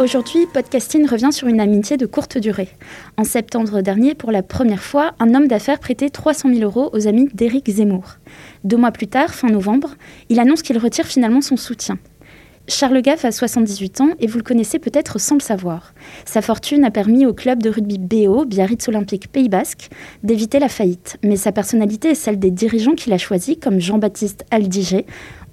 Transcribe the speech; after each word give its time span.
Aujourd'hui, 0.00 0.46
Podcasting 0.46 1.06
revient 1.06 1.30
sur 1.30 1.46
une 1.46 1.60
amitié 1.60 1.98
de 1.98 2.06
courte 2.06 2.38
durée. 2.38 2.70
En 3.18 3.24
septembre 3.24 3.82
dernier, 3.82 4.14
pour 4.14 4.32
la 4.32 4.42
première 4.42 4.82
fois, 4.82 5.12
un 5.18 5.34
homme 5.34 5.46
d'affaires 5.46 5.78
prêtait 5.78 6.08
300 6.08 6.54
000 6.54 6.62
euros 6.62 6.88
aux 6.94 7.06
amis 7.06 7.28
d'Éric 7.34 7.68
Zemmour. 7.68 8.16
Deux 8.64 8.78
mois 8.78 8.92
plus 8.92 9.08
tard, 9.08 9.34
fin 9.34 9.48
novembre, 9.48 9.96
il 10.30 10.40
annonce 10.40 10.62
qu'il 10.62 10.78
retire 10.78 11.04
finalement 11.04 11.42
son 11.42 11.58
soutien. 11.58 11.98
Charles 12.66 13.02
Gaff 13.02 13.26
a 13.26 13.30
78 13.30 14.00
ans 14.00 14.08
et 14.20 14.26
vous 14.26 14.38
le 14.38 14.42
connaissez 14.42 14.78
peut-être 14.78 15.20
sans 15.20 15.34
le 15.34 15.42
savoir. 15.42 15.92
Sa 16.24 16.40
fortune 16.40 16.86
a 16.86 16.90
permis 16.90 17.26
au 17.26 17.34
club 17.34 17.62
de 17.62 17.68
rugby 17.68 17.98
BO, 17.98 18.46
Biarritz 18.46 18.88
Olympique 18.88 19.30
Pays 19.30 19.50
Basque, 19.50 19.90
d'éviter 20.22 20.60
la 20.60 20.70
faillite. 20.70 21.18
Mais 21.22 21.36
sa 21.36 21.52
personnalité 21.52 22.08
et 22.08 22.14
celle 22.14 22.38
des 22.38 22.50
dirigeants 22.50 22.94
qu'il 22.94 23.12
a 23.12 23.18
choisis, 23.18 23.58
comme 23.60 23.80
Jean-Baptiste 23.80 24.46
Aldiger, 24.50 25.04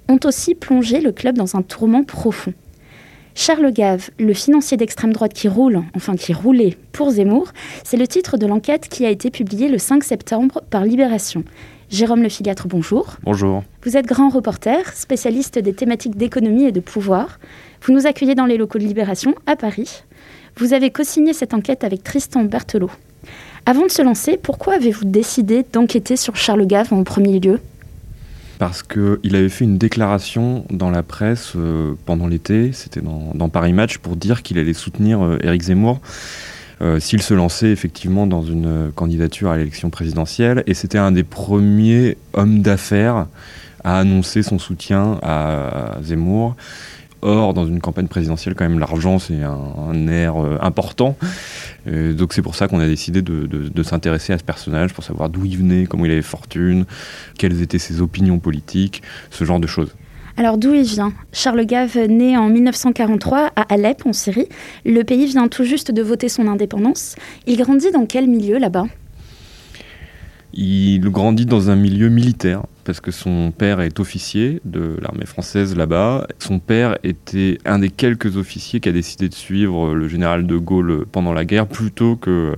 ont 0.08 0.20
aussi 0.24 0.54
plongé 0.54 1.02
le 1.02 1.12
club 1.12 1.36
dans 1.36 1.54
un 1.54 1.60
tourment 1.60 2.02
profond. 2.02 2.54
Charles 3.40 3.70
Gave, 3.70 4.10
le 4.18 4.34
financier 4.34 4.76
d'extrême 4.76 5.12
droite 5.12 5.32
qui 5.32 5.46
roule, 5.46 5.84
enfin 5.94 6.16
qui 6.16 6.32
roulait 6.32 6.76
pour 6.90 7.12
Zemmour, 7.12 7.52
c'est 7.84 7.96
le 7.96 8.08
titre 8.08 8.36
de 8.36 8.48
l'enquête 8.48 8.88
qui 8.88 9.06
a 9.06 9.10
été 9.10 9.30
publiée 9.30 9.68
le 9.68 9.78
5 9.78 10.02
septembre 10.02 10.60
par 10.70 10.84
Libération. 10.84 11.44
Jérôme 11.88 12.24
Le 12.24 12.30
Filiatre, 12.30 12.66
bonjour. 12.66 13.14
Bonjour. 13.22 13.62
Vous 13.84 13.96
êtes 13.96 14.06
grand 14.06 14.28
reporter, 14.28 14.92
spécialiste 14.92 15.60
des 15.60 15.72
thématiques 15.72 16.16
d'économie 16.16 16.64
et 16.64 16.72
de 16.72 16.80
pouvoir. 16.80 17.38
Vous 17.82 17.92
nous 17.92 18.08
accueillez 18.08 18.34
dans 18.34 18.44
les 18.44 18.56
locaux 18.56 18.78
de 18.78 18.84
Libération 18.84 19.36
à 19.46 19.54
Paris. 19.54 20.02
Vous 20.56 20.72
avez 20.72 20.90
co-signé 20.90 21.32
cette 21.32 21.54
enquête 21.54 21.84
avec 21.84 22.02
Tristan 22.02 22.42
Berthelot. 22.42 22.90
Avant 23.66 23.86
de 23.86 23.90
se 23.92 24.02
lancer, 24.02 24.36
pourquoi 24.36 24.74
avez-vous 24.74 25.04
décidé 25.04 25.64
d'enquêter 25.72 26.16
sur 26.16 26.34
Charles 26.34 26.66
Gave 26.66 26.92
en 26.92 27.04
premier 27.04 27.38
lieu? 27.38 27.60
Parce 28.58 28.82
qu'il 28.82 29.36
avait 29.36 29.48
fait 29.48 29.64
une 29.64 29.78
déclaration 29.78 30.64
dans 30.70 30.90
la 30.90 31.02
presse 31.02 31.52
euh, 31.56 31.94
pendant 32.06 32.26
l'été, 32.26 32.72
c'était 32.72 33.00
dans, 33.00 33.48
Paris 33.48 33.72
Match, 33.72 33.98
pour 33.98 34.16
dire 34.16 34.42
qu'il 34.42 34.58
allait 34.58 34.72
soutenir 34.72 35.24
euh, 35.24 35.38
Éric 35.42 35.62
Zemmour 35.62 36.00
euh, 36.80 37.00
s'il 37.00 37.22
se 37.22 37.34
lançait 37.34 37.70
effectivement 37.70 38.26
dans 38.26 38.42
une 38.42 38.90
candidature 38.94 39.50
à 39.50 39.56
l'élection 39.56 39.90
présidentielle. 39.90 40.64
Et 40.66 40.74
c'était 40.74 40.98
un 40.98 41.12
des 41.12 41.24
premiers 41.24 42.16
hommes 42.34 42.62
d'affaires 42.62 43.26
à 43.84 43.98
annoncer 43.98 44.42
son 44.42 44.58
soutien 44.58 45.18
à 45.22 45.96
Zemmour. 46.02 46.56
Or, 47.22 47.52
dans 47.52 47.66
une 47.66 47.80
campagne 47.80 48.06
présidentielle, 48.06 48.54
quand 48.54 48.68
même, 48.68 48.78
l'argent, 48.78 49.18
c'est 49.18 49.42
un, 49.42 49.58
un, 49.90 50.06
air 50.08 50.36
important. 50.60 51.16
donc 51.86 52.32
c'est 52.32 52.42
pour 52.42 52.54
ça 52.54 52.68
qu'on 52.68 52.80
a 52.80 52.86
décidé 52.86 53.22
de, 53.22 53.82
s'intéresser 53.82 54.32
à 54.32 54.38
ce 54.38 54.44
personnage, 54.44 54.94
pour 54.94 55.02
savoir 55.02 55.28
d'où 55.28 55.44
il 55.44 55.58
venait, 55.58 55.86
comment 55.86 56.04
il 56.04 56.12
avait 56.12 56.22
fortune, 56.22 56.84
quelles 57.36 57.60
étaient 57.62 57.78
ses 57.78 58.00
opinions 58.00 58.38
politiques, 58.38 59.02
ce 59.30 59.44
genre 59.44 59.60
de 59.60 59.66
choses. 59.66 59.94
Alors 60.38 60.56
d'où 60.56 60.72
il 60.72 60.84
vient? 60.84 61.12
Charles 61.32 61.66
Gave, 61.66 61.98
né 62.08 62.36
en 62.36 62.48
1943 62.48 63.50
à 63.56 63.74
Alep, 63.74 64.06
en 64.06 64.12
Syrie. 64.12 64.46
Le 64.84 65.02
pays 65.02 65.26
vient 65.26 65.48
tout 65.48 65.64
juste 65.64 65.90
de 65.90 66.00
voter 66.00 66.28
son 66.28 66.46
indépendance. 66.46 67.16
Il 67.48 67.56
grandit 67.56 67.90
dans 67.90 68.06
quel 68.06 68.28
milieu 68.28 68.58
là-bas? 68.58 68.86
Il 70.54 71.00
grandit 71.10 71.44
dans 71.44 71.70
un 71.70 71.76
milieu 71.76 72.08
militaire 72.08 72.62
parce 72.88 73.02
que 73.02 73.10
son 73.10 73.50
père 73.50 73.82
est 73.82 74.00
officier 74.00 74.62
de 74.64 74.96
l'armée 75.02 75.26
française 75.26 75.76
là-bas. 75.76 76.26
Son 76.38 76.58
père 76.58 76.96
était 77.04 77.58
un 77.66 77.80
des 77.80 77.90
quelques 77.90 78.38
officiers 78.38 78.80
qui 78.80 78.88
a 78.88 78.92
décidé 78.92 79.28
de 79.28 79.34
suivre 79.34 79.92
le 79.92 80.08
général 80.08 80.46
de 80.46 80.56
Gaulle 80.56 81.04
pendant 81.12 81.34
la 81.34 81.44
guerre 81.44 81.66
plutôt 81.66 82.16
que 82.16 82.54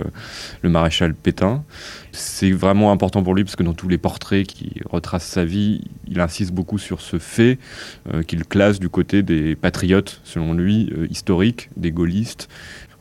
le 0.62 0.70
maréchal 0.70 1.14
Pétain. 1.14 1.64
C'est 2.12 2.52
vraiment 2.52 2.92
important 2.92 3.24
pour 3.24 3.34
lui 3.34 3.42
parce 3.42 3.56
que 3.56 3.64
dans 3.64 3.74
tous 3.74 3.88
les 3.88 3.98
portraits 3.98 4.46
qui 4.46 4.80
retracent 4.88 5.26
sa 5.26 5.44
vie, 5.44 5.80
il 6.06 6.20
insiste 6.20 6.52
beaucoup 6.52 6.78
sur 6.78 7.00
ce 7.00 7.18
fait 7.18 7.58
euh, 8.14 8.22
qu'il 8.22 8.44
classe 8.44 8.78
du 8.78 8.88
côté 8.88 9.24
des 9.24 9.56
patriotes, 9.56 10.20
selon 10.22 10.54
lui, 10.54 10.92
euh, 10.96 11.08
historiques, 11.10 11.70
des 11.76 11.90
gaullistes, 11.90 12.48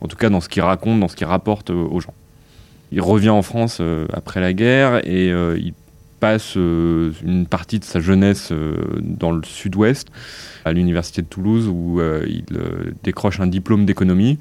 en 0.00 0.08
tout 0.08 0.16
cas 0.16 0.30
dans 0.30 0.40
ce 0.40 0.48
qu'il 0.48 0.62
raconte, 0.62 0.98
dans 0.98 1.08
ce 1.08 1.14
qu'il 1.14 1.28
rapporte 1.28 1.70
euh, 1.70 1.86
aux 1.90 2.00
gens. 2.00 2.14
Il 2.90 3.00
revient 3.00 3.30
en 3.30 3.42
France 3.42 3.80
après 4.12 4.40
la 4.40 4.52
guerre 4.52 5.06
et 5.06 5.28
il 5.28 5.72
passe 6.20 6.54
euh, 6.56 7.12
une 7.24 7.46
partie 7.46 7.78
de 7.78 7.84
sa 7.84 7.98
jeunesse 7.98 8.50
euh, 8.52 8.76
dans 9.00 9.32
le 9.32 9.42
sud-ouest, 9.42 10.08
à 10.64 10.72
l'université 10.72 11.22
de 11.22 11.26
Toulouse, 11.26 11.68
où 11.68 12.00
euh, 12.00 12.24
il 12.28 12.44
décroche 13.02 13.40
un 13.40 13.46
diplôme 13.46 13.86
d'économie. 13.86 14.38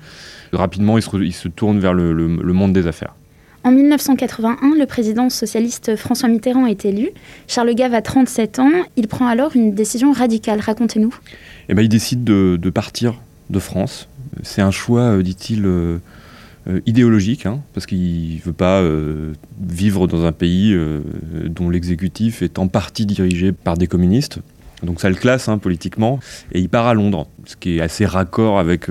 Rapidement, 0.53 0.97
il 0.97 1.33
se, 1.33 1.47
tourne 1.47 1.79
vers 1.79 1.93
le, 1.93 2.27
monde 2.27 2.73
des 2.73 2.85
affaires. 2.85 3.15
En 3.63 3.71
1981, 3.71 4.75
le 4.77 4.85
président 4.85 5.29
socialiste 5.29 5.95
François 5.95 6.29
Mitterrand 6.29 6.65
est 6.65 6.85
élu. 6.85 7.09
Charles 7.47 7.73
Gave 7.75 7.93
a 7.93 8.01
37 8.01 8.59
ans. 8.59 8.71
Il 8.95 9.07
prend 9.07 9.27
alors 9.27 9.55
une 9.55 9.73
décision 9.73 10.11
radicale. 10.11 10.59
Racontez-nous. 10.59 11.13
Eh 11.67 11.73
ben, 11.73 11.81
il 11.81 11.89
décide 11.89 12.23
de, 12.23 12.57
de 12.59 12.69
partir 12.69 13.15
de 13.49 13.59
France. 13.59 14.07
C'est 14.43 14.61
un 14.61 14.71
choix, 14.71 15.21
dit-il, 15.21 15.67
euh, 16.69 16.81
idéologique, 16.85 17.45
hein, 17.45 17.61
parce 17.73 17.85
qu'il 17.85 18.35
ne 18.35 18.41
veut 18.41 18.53
pas 18.53 18.79
euh, 18.81 19.33
vivre 19.59 20.07
dans 20.07 20.25
un 20.25 20.31
pays 20.31 20.73
euh, 20.73 20.99
dont 21.45 21.69
l'exécutif 21.69 22.43
est 22.43 22.59
en 22.59 22.67
partie 22.67 23.05
dirigé 23.05 23.51
par 23.51 23.75
des 23.75 23.87
communistes. 23.87 24.39
Donc 24.83 25.01
ça 25.01 25.09
le 25.09 25.15
classe 25.15 25.49
hein, 25.49 25.57
politiquement, 25.57 26.19
et 26.51 26.59
il 26.59 26.69
part 26.69 26.87
à 26.87 26.93
Londres, 26.93 27.27
ce 27.45 27.55
qui 27.55 27.77
est 27.77 27.81
assez 27.81 28.05
raccord 28.05 28.59
avec 28.59 28.85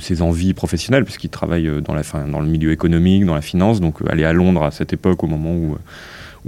ses 0.00 0.22
envies 0.22 0.54
professionnelles, 0.54 1.04
puisqu'il 1.04 1.28
travaille 1.28 1.68
dans, 1.82 1.92
la, 1.92 2.00
dans 2.26 2.40
le 2.40 2.46
milieu 2.46 2.72
économique, 2.72 3.26
dans 3.26 3.34
la 3.34 3.42
finance, 3.42 3.78
donc 3.78 3.96
aller 4.08 4.24
à 4.24 4.32
Londres 4.32 4.62
à 4.62 4.70
cette 4.70 4.94
époque, 4.94 5.22
au 5.22 5.26
moment 5.26 5.54
où 5.54 5.76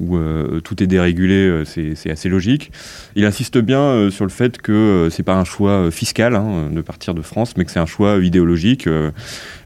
où 0.01 0.17
euh, 0.17 0.61
tout 0.61 0.83
est 0.83 0.87
dérégulé, 0.87 1.35
euh, 1.35 1.65
c'est 1.65 2.11
assez 2.11 2.29
logique. 2.29 2.73
Il 3.15 3.25
insiste 3.25 3.59
bien 3.59 3.81
euh, 3.81 4.11
sur 4.11 4.25
le 4.25 4.31
fait 4.31 4.59
que 4.59 5.09
c'est 5.11 5.23
pas 5.23 5.35
un 5.35 5.45
choix 5.45 5.91
fiscal 5.91 6.35
hein, 6.35 6.71
de 6.73 6.81
partir 6.81 7.15
de 7.15 7.23
France, 7.23 7.55
mais 7.57 7.65
que 7.65 7.71
c'est 7.71 7.79
un 7.79 7.87
choix 7.87 8.19
idéologique, 8.19 8.89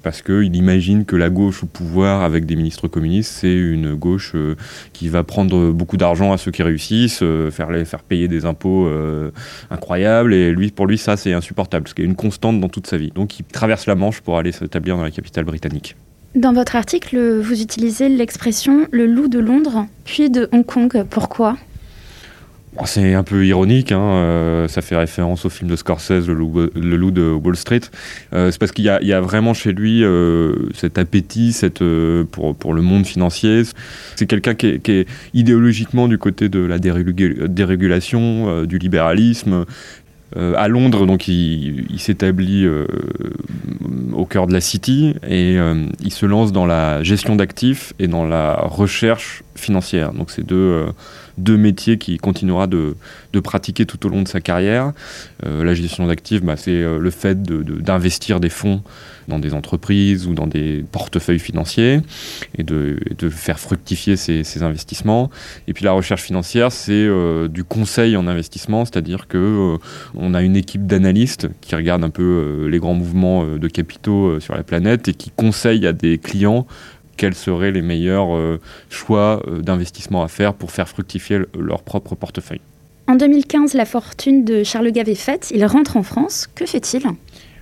parce 0.03 0.23
qu'il 0.23 0.57
imagine 0.57 1.05
que 1.05 1.17
la 1.17 1.31
gauche 1.31 1.63
au 1.63 1.67
pouvoir 1.67 2.23
avec 2.23 2.47
des 2.47 2.57
ministres 2.57 2.89
communistes, 2.89 3.33
c'est 3.41 3.55
une 3.55 3.95
gauche 3.95 4.35
qui 4.93 5.09
va 5.09 5.23
prendre 5.23 5.71
beaucoup 5.71 5.97
d'argent 5.97 6.33
à 6.33 6.39
ceux 6.39 6.51
qui 6.51 6.63
réussissent, 6.63 7.23
faire, 7.51 7.69
faire 7.87 8.03
payer 8.03 8.29
des 8.29 8.45
impôts 8.45 8.91
incroyables, 9.71 10.35
et 10.35 10.53
lui, 10.53 10.71
pour 10.71 10.87
lui, 10.87 10.99
ça, 10.99 11.17
c'est 11.17 11.33
insupportable, 11.33 11.89
ce 11.89 11.95
qui 11.95 12.03
est 12.03 12.07
une 12.07 12.17
constante 12.17 12.61
dans 12.61 12.69
toute 12.69 12.87
sa 12.87 12.97
vie. 12.97 13.13
Donc 13.15 13.39
il 13.39 13.45
traverse 13.45 13.87
la 13.87 13.95
Manche 13.95 14.21
pour 14.21 14.39
aller 14.39 14.53
s'établir 14.53 14.97
dans 14.97 15.05
la 15.05 15.11
capitale 15.11 15.45
britannique. 15.45 15.97
Dans 16.35 16.53
votre 16.53 16.75
article, 16.75 17.39
vous 17.41 17.63
utilisez 17.63 18.09
l'expression 18.09 18.89
le 18.91 19.07
loup 19.07 19.29
de 19.29 19.39
Londres, 19.39 19.87
puis 20.05 20.31
de 20.31 20.49
Hong 20.51 20.67
Kong. 20.67 21.05
Pourquoi? 21.09 21.57
C'est 22.87 23.15
un 23.15 23.23
peu 23.23 23.47
ironique, 23.47 23.93
hein, 23.93 24.01
euh, 24.01 24.69
ça 24.69 24.83
fait 24.83 24.97
référence 24.97 25.45
au 25.45 25.49
film 25.49 25.71
de 25.71 25.77
Scorsese, 25.77 26.27
Le 26.27 26.35
loup, 26.35 27.11
de 27.13 27.31
Wall 27.31 27.55
Street. 27.55 27.83
Euh, 28.33 28.51
c'est 28.51 28.59
parce 28.59 28.73
qu'il 28.73 28.85
y, 28.85 29.13
a 29.13 29.21
vraiment 29.21 29.55
chez 29.55 29.73
lui 29.73 30.03
euh, 30.03 30.55
cet 30.75 30.99
appétit 30.99 31.53
cette, 31.53 31.85
pour, 32.33 32.75
le 32.75 32.83
monde 32.83 33.07
financier. 33.07 33.63
C'est 34.17 34.27
quelqu'un 34.27 34.55
qui, 34.55 34.67
est 34.67 35.09
idéologiquement 35.35 36.09
du 36.09 36.19
côté 36.19 36.49
de 36.49 36.59
la 36.59 36.79
dérégulation, 36.79 38.65
du 38.65 38.79
libéralisme, 38.79 39.65
euh, 40.37 40.55
à 40.57 40.67
Londres, 40.67 41.07
donc 41.07 41.29
il, 41.29 41.99
s'établit 41.99 42.65
euh, 42.67 42.87
au 44.13 44.27
cœur 44.27 44.47
de 44.47 44.53
la 44.53 44.61
City 44.61 45.15
et 45.27 45.57
euh, 45.59 45.87
il 46.03 46.13
se 46.13 46.27
lance 46.27 46.51
dans 46.51 46.67
la 46.67 47.03
gestion 47.05 47.37
d'actifs 47.37 47.93
et 48.01 48.09
dans 48.09 48.25
la 48.25 48.55
recherche 48.55 49.45
financière. 49.55 50.13
Donc 50.13 50.31
c'est 50.31 50.45
deux, 50.45 50.87
deux 51.39 51.57
métiers 51.57 51.99
qu'il 51.99 52.21
continuera 52.21 52.67
de, 52.67 52.97
de, 53.33 53.41
pratiquer 53.41 53.87
tout 53.87 54.05
au 54.07 54.09
long 54.09 54.23
de 54.23 54.29
sa 54.29 54.41
carrière. 54.41 54.93
la 55.43 55.75
gestion 55.75 56.07
d'actifs, 56.07 56.43
bah, 56.43 56.57
c'est 56.57 56.83
le 56.83 57.11
fait 57.11 57.43
d'investir 57.43 58.41
des 58.41 58.49
fonds 58.49 58.83
dans 59.29 59.39
des 59.39 59.55
entreprises 59.55 60.27
ou 60.27 60.35
dans 60.35 60.47
des 60.47 60.85
portefeuilles 60.93 61.39
financiers 61.39 62.01
et 62.57 62.63
de, 62.63 62.99
de 63.19 63.29
faire 63.29 63.59
fructifier 63.59 64.17
ces, 64.17 64.45
ces, 64.45 64.63
investissements. 64.63 65.31
Et 65.67 65.73
puis 65.73 65.85
la 65.85 65.93
recherche 65.93 66.23
financière, 66.23 66.73
c'est 66.73 66.93
euh, 66.93 67.49
du 67.49 67.65
conseil 67.65 68.17
en 68.17 68.27
investissement, 68.27 68.85
c'est-à-dire 68.85 69.27
que 69.29 69.39
euh, 69.39 69.77
on 70.15 70.35
a 70.35 70.43
une 70.43 70.57
équipe 70.57 70.87
d'analystes 70.87 71.49
qui 71.61 71.75
regardent 71.75 72.05
un 72.05 72.11
peu 72.11 72.23
euh, 72.23 72.69
les 72.69 72.79
grands 72.79 72.95
mouvements 72.95 73.45
de 73.45 73.69
capitaux 73.69 74.41
sur 74.41 74.55
la 74.55 74.63
planète 74.63 75.09
et 75.09 75.15
qui 75.15 75.31
conseillent 75.31 75.87
à 75.87 75.93
des 75.93 76.19
clients 76.19 76.67
quels 77.17 77.35
seraient 77.35 77.73
les 77.73 77.83
meilleurs 77.83 78.59
choix 78.91 79.43
d'investissement 79.61 80.23
à 80.23 80.29
faire 80.29 80.55
pour 80.55 80.71
faire 80.71 80.89
fructifier 80.89 81.41
leur 81.59 81.83
propre 81.83 82.15
portefeuille. 82.15 82.61
En 83.07 83.17
2015, 83.17 83.75
la 83.75 83.85
fortune 83.85 84.47
de 84.47 84.65
Charles 84.65 84.91
Gave 84.91 85.11
est 85.11 85.15
faite. 85.15 85.53
Il 85.55 85.65
rentre 85.67 85.99
en 85.99 86.03
France. 86.03 86.49
Que 86.55 86.65
fait-il? 86.65 87.03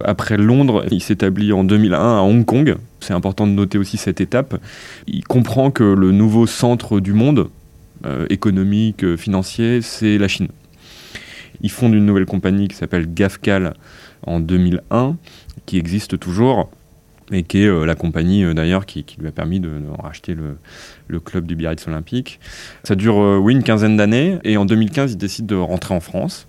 Après 0.04 0.36
Londres, 0.36 0.84
il 0.92 1.02
s'établit 1.02 1.52
en 1.52 1.64
2001 1.64 1.98
à 1.98 2.20
Hong 2.22 2.44
Kong. 2.44 2.76
C'est 3.00 3.12
important 3.12 3.48
de 3.48 3.52
noter 3.52 3.76
aussi 3.76 3.96
cette 3.96 4.20
étape. 4.20 4.60
Il 5.08 5.24
comprend 5.24 5.72
que 5.72 5.82
le 5.82 6.12
nouveau 6.12 6.46
centre 6.46 7.00
du 7.00 7.12
monde, 7.12 7.48
euh, 8.06 8.26
économique, 8.30 9.02
euh, 9.02 9.16
financier, 9.16 9.82
c'est 9.82 10.16
la 10.16 10.28
Chine. 10.28 10.48
Il 11.60 11.70
fonde 11.70 11.94
une 11.94 12.06
nouvelle 12.06 12.26
compagnie 12.26 12.68
qui 12.68 12.76
s'appelle 12.76 13.12
GAFCAL 13.12 13.74
en 14.24 14.38
2001, 14.38 15.16
qui 15.66 15.76
existe 15.76 16.18
toujours, 16.20 16.70
et 17.32 17.42
qui 17.42 17.62
est 17.62 17.66
euh, 17.66 17.84
la 17.84 17.94
compagnie 17.94 18.54
d'ailleurs 18.54 18.86
qui, 18.86 19.04
lui 19.18 19.28
a 19.28 19.32
permis 19.32 19.60
de, 19.60 19.70
racheter 19.98 20.34
le, 20.34 21.20
club 21.20 21.46
du 21.46 21.56
Biarritz 21.56 21.86
Olympique. 21.88 22.40
Ça 22.84 22.94
dure 22.94 23.16
oui, 23.16 23.54
une 23.54 23.62
quinzaine 23.62 23.96
d'années, 23.96 24.38
et 24.44 24.56
en 24.56 24.64
2015, 24.64 25.12
il 25.12 25.18
décide 25.18 25.46
de 25.46 25.56
rentrer 25.56 25.94
en 25.94 26.00
France. 26.00 26.48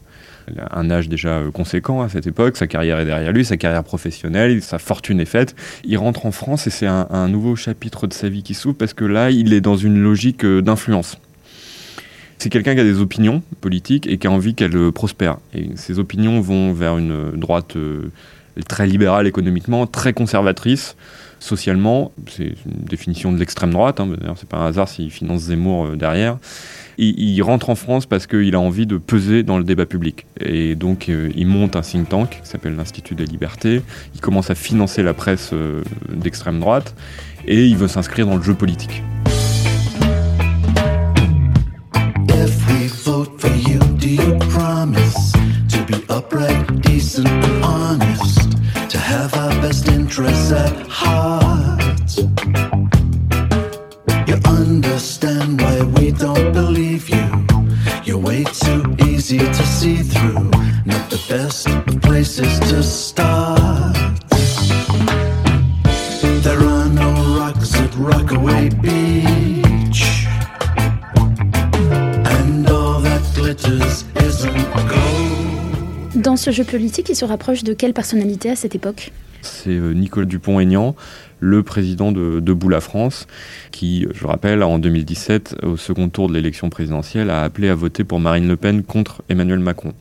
Il 0.52 0.60
a 0.60 0.78
un 0.78 0.90
âge 0.90 1.10
déjà 1.10 1.38
euh, 1.38 1.52
conséquent 1.52 2.02
à 2.02 2.10
cette 2.10 2.28
époque, 2.28 2.58
sa 2.58 2.68
carrière 2.68 3.00
est 3.00 3.06
derrière 3.06 3.32
lui, 3.32 3.46
sa 3.46 3.58
carrière 3.58 3.84
professionnelle, 3.84 4.62
sa 4.62 4.80
fortune 4.80 5.20
est 5.20 5.26
faite. 5.26 5.56
Il 5.84 5.98
rentre 5.98 6.26
en 6.26 6.32
France 6.32 6.68
et 6.68 6.70
c'est 6.70 6.88
un, 6.88 7.28
nouveau 7.28 7.56
chapitre 7.56 8.08
de 8.08 8.14
sa 8.14 8.30
vie 8.30 8.44
qui 8.44 8.54
s'ouvre 8.54 8.76
parce 8.76 8.94
que 8.94 9.06
là, 9.06 9.32
il 9.32 9.54
est 9.54 9.62
dans 9.62 9.78
une 9.78 10.02
logique 10.02 10.44
euh, 10.44 10.62
d'influence. 10.62 11.18
C'est 12.38 12.50
quelqu'un 12.50 12.74
qui 12.74 12.82
a 12.82 12.84
des 12.84 13.00
opinions 13.00 13.42
politiques 13.62 14.06
et 14.08 14.18
qui 14.18 14.28
a 14.28 14.32
envie 14.32 14.54
qu'elles 14.54 14.76
euh, 14.76 14.92
prospèrent. 14.92 15.38
Et 15.54 15.70
ses 15.76 16.00
opinions 16.00 16.42
vont 16.42 16.74
vers 16.74 16.98
une 16.98 17.32
droite 17.32 17.78
très 18.68 18.88
libérale 18.88 19.28
économiquement, 19.28 19.88
très 19.88 20.14
conservatrice 20.14 20.96
socialement. 21.40 22.12
C'est 22.30 22.54
une 22.66 22.86
définition 22.86 23.32
de 23.32 23.38
l'extrême 23.38 23.72
droite. 23.72 24.00
Hein. 24.00 24.08
D'ailleurs, 24.18 24.38
c'est 24.38 24.48
pas 24.48 24.58
un 24.58 24.68
hasard 24.68 24.88
s'il 24.88 25.12
finance 25.12 25.42
Zemmour 25.42 25.98
derrière 25.98 26.38
il, 26.98 27.42
rentre 27.42 27.70
en 27.70 27.76
France 27.76 28.06
parce 28.06 28.28
qu'il 28.28 28.56
a 28.56 28.60
envie 28.60 28.86
de 28.86 28.98
peser 28.98 29.44
dans 29.44 29.58
le 29.58 29.64
débat 29.64 29.86
public. 29.86 30.26
Et 30.40 30.76
donc, 30.76 31.10
euh, 31.10 31.30
il 31.36 31.48
monte 31.48 31.76
un 31.76 31.82
think 31.82 32.10
tank 32.10 32.40
qui 32.44 32.50
s'appelle 32.50 32.76
l'Institut 32.76 33.16
des 33.16 33.26
libertés. 33.26 33.82
Il 34.16 34.22
commence 34.22 34.50
à 34.50 34.56
financer 34.56 35.04
la 35.04 35.14
presse 35.14 35.52
euh, 35.54 35.82
d'extrême 36.10 36.60
droite 36.60 36.96
et 37.48 37.66
il 37.66 37.78
veut 37.78 37.88
s'inscrire 37.88 38.26
dans 38.26 38.38
le 38.38 38.44
jeu 38.44 38.54
politique. 38.54 39.04
Jeu 76.54 76.64
politique, 76.64 77.10
il 77.10 77.16
se 77.16 77.26
rapproche 77.26 77.64
de 77.64 77.74
quelle 77.74 77.94
personnalité 77.94 78.50
à 78.50 78.56
cette 78.56 78.76
époque 78.76 79.12
C'est 79.42 79.72
euh, 79.72 79.94
Nicolas 79.94 80.26
Dupont-Aignan, 80.26 80.96
le 81.40 81.64
président 81.64 82.12
de 82.12 82.40
Debout 82.40 82.70
la 82.70 82.80
France, 82.80 83.28
qui, 83.72 84.08
je 84.14 84.26
rappelle, 84.26 84.64
en 84.64 84.80
2017, 84.80 85.58
au 85.64 85.76
second 85.76 86.08
tour 86.10 86.30
de 86.30 86.34
l'élection 86.34 86.70
présidentielle, 86.70 87.30
a 87.30 87.44
appelé 87.44 87.70
à 87.70 87.76
voter 87.76 88.04
pour 88.04 88.20
Marine 88.20 88.48
Le 88.48 88.56
Pen 88.56 88.84
contre 88.84 89.24
Emmanuel 89.28 89.60
Macron. 89.60 89.94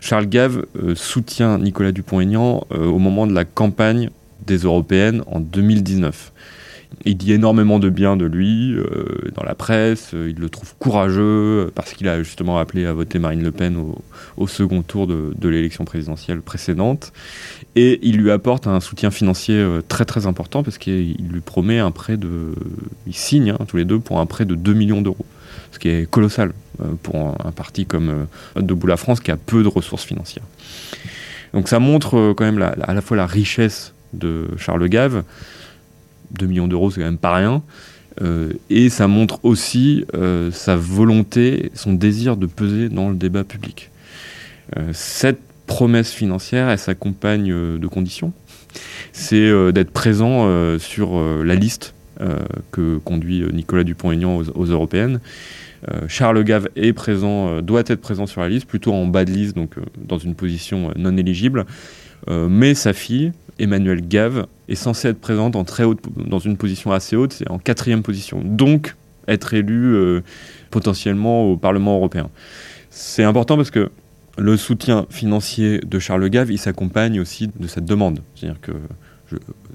Charles 0.00 0.26
Gave 0.26 0.64
euh, 0.82 0.94
soutient 0.94 1.58
Nicolas 1.58 1.92
Dupont-Aignan 1.92 2.66
euh, 2.72 2.86
au 2.86 2.98
moment 2.98 3.26
de 3.26 3.34
la 3.34 3.44
campagne 3.44 4.10
des 4.46 4.58
européennes 4.58 5.22
en 5.26 5.40
2019. 5.40 6.32
Il 7.04 7.16
dit 7.16 7.32
énormément 7.32 7.78
de 7.78 7.90
bien 7.90 8.16
de 8.16 8.24
lui 8.24 8.74
euh, 8.74 9.30
dans 9.34 9.44
la 9.44 9.54
presse, 9.54 10.10
il 10.12 10.36
le 10.36 10.48
trouve 10.48 10.74
courageux 10.78 11.70
parce 11.74 11.92
qu'il 11.92 12.08
a 12.08 12.22
justement 12.22 12.58
appelé 12.58 12.86
à 12.86 12.92
voter 12.92 13.18
Marine 13.18 13.42
Le 13.42 13.52
Pen 13.52 13.76
au, 14.36 14.46
second 14.46 14.82
tour 14.82 15.06
de, 15.06 15.48
l'élection 15.48 15.84
présidentielle 15.84 16.40
précédente. 16.40 17.12
Et 17.76 18.00
il 18.02 18.16
lui 18.16 18.30
apporte 18.30 18.66
un 18.66 18.80
soutien 18.80 19.10
financier 19.10 19.64
très 19.88 20.04
très 20.04 20.26
important 20.26 20.62
parce 20.62 20.78
qu'il 20.78 21.16
lui 21.30 21.40
promet 21.40 21.78
un 21.78 21.90
prêt 21.90 22.16
de... 22.16 22.54
Il 23.06 23.14
signe 23.14 23.50
hein, 23.50 23.64
tous 23.68 23.76
les 23.76 23.84
deux 23.84 24.00
pour 24.00 24.18
un 24.18 24.26
prêt 24.26 24.44
de 24.44 24.54
2 24.54 24.72
millions 24.72 25.02
d'euros 25.02 25.26
ce 25.72 25.78
qui 25.78 25.88
est 25.88 26.10
colossal 26.10 26.52
euh, 26.80 26.94
pour 27.02 27.16
un, 27.16 27.52
parti 27.52 27.86
comme 27.86 28.26
euh, 28.56 28.60
Debout 28.60 28.86
la 28.86 28.96
France 28.96 29.20
qui 29.20 29.30
a 29.30 29.36
peu 29.36 29.62
de 29.62 29.68
ressources 29.68 30.04
financières. 30.04 30.44
Donc 31.52 31.68
ça 31.68 31.78
montre 31.78 32.16
euh, 32.16 32.34
quand 32.34 32.44
même 32.44 32.62
à 32.62 32.94
la 32.94 33.00
fois 33.00 33.16
la 33.16 33.26
richesse 33.26 33.94
de 34.12 34.46
Charles 34.56 34.88
Gave, 34.88 35.24
2 36.32 36.46
millions 36.46 36.68
d'euros 36.68 36.90
c'est 36.90 37.00
quand 37.00 37.06
même 37.06 37.18
pas 37.18 37.34
rien, 37.34 37.62
et 38.68 38.90
ça 38.90 39.06
montre 39.06 39.38
aussi 39.44 40.04
sa 40.50 40.76
volonté, 40.76 41.70
son 41.74 41.92
désir 41.92 42.36
de 42.36 42.46
peser 42.46 42.88
dans 42.88 43.10
le 43.10 43.14
débat 43.14 43.44
public. 43.44 43.90
cette 44.92 45.38
promesse 45.66 46.10
financière, 46.10 46.68
elle 46.68 46.78
s'accompagne 46.78 47.78
de 47.78 47.86
conditions. 47.86 48.32
C'est 49.12 49.72
d'être 49.72 49.92
présent 49.92 50.78
sur 50.78 51.22
la 51.44 51.54
liste 51.54 51.94
que 52.72 52.98
conduit 53.04 53.44
Nicolas 53.52 53.84
Dupont-Aignan 53.84 54.36
aux, 54.36 54.64
européennes 54.64 55.20
euh, 55.90 56.06
Charles 56.08 56.42
Gave 56.44 56.68
est 56.76 56.92
présent, 56.92 57.48
euh, 57.48 57.60
doit 57.60 57.82
être 57.86 58.00
présent 58.00 58.26
sur 58.26 58.40
la 58.40 58.48
liste, 58.48 58.66
plutôt 58.66 58.92
en 58.92 59.06
bas 59.06 59.24
de 59.24 59.30
liste, 59.30 59.54
donc 59.54 59.78
euh, 59.78 59.82
dans 59.96 60.18
une 60.18 60.34
position 60.34 60.92
non 60.96 61.16
éligible. 61.16 61.66
Mais 62.26 62.74
sa 62.74 62.92
fille, 62.92 63.32
Emmanuelle 63.58 64.06
Gave, 64.06 64.46
est 64.68 64.74
censée 64.74 65.08
être 65.08 65.20
présente 65.20 65.56
en 65.56 65.64
dans 66.16 66.38
une 66.38 66.56
position 66.56 66.92
assez 66.92 67.16
haute, 67.16 67.32
c'est 67.32 67.50
en 67.50 67.58
quatrième 67.58 68.02
position. 68.02 68.42
Donc, 68.44 68.96
être 69.28 69.54
élue 69.54 70.20
potentiellement 70.70 71.44
au 71.44 71.56
Parlement 71.56 71.96
européen. 71.96 72.30
C'est 72.90 73.24
important 73.24 73.56
parce 73.56 73.70
que 73.70 73.90
le 74.38 74.56
soutien 74.56 75.06
financier 75.10 75.80
de 75.80 75.98
Charles 75.98 76.28
Gave, 76.30 76.50
il 76.50 76.58
s'accompagne 76.58 77.20
aussi 77.20 77.50
de 77.58 77.66
cette 77.66 77.84
demande. 77.84 78.20
C'est-à-dire 78.34 78.60
que, 78.60 78.72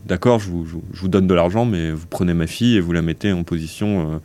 d'accord, 0.06 0.40
je, 0.40 0.50
vous, 0.50 1.08
donne 1.08 1.28
de 1.28 1.34
l'argent, 1.34 1.66
mais 1.66 1.92
vous 1.92 2.08
prenez 2.08 2.34
ma 2.34 2.48
fille 2.48 2.78
et 2.78 2.80
vous 2.80 2.94
la 2.94 3.02
mettez 3.02 3.32
en 3.32 3.44
position 3.44 4.22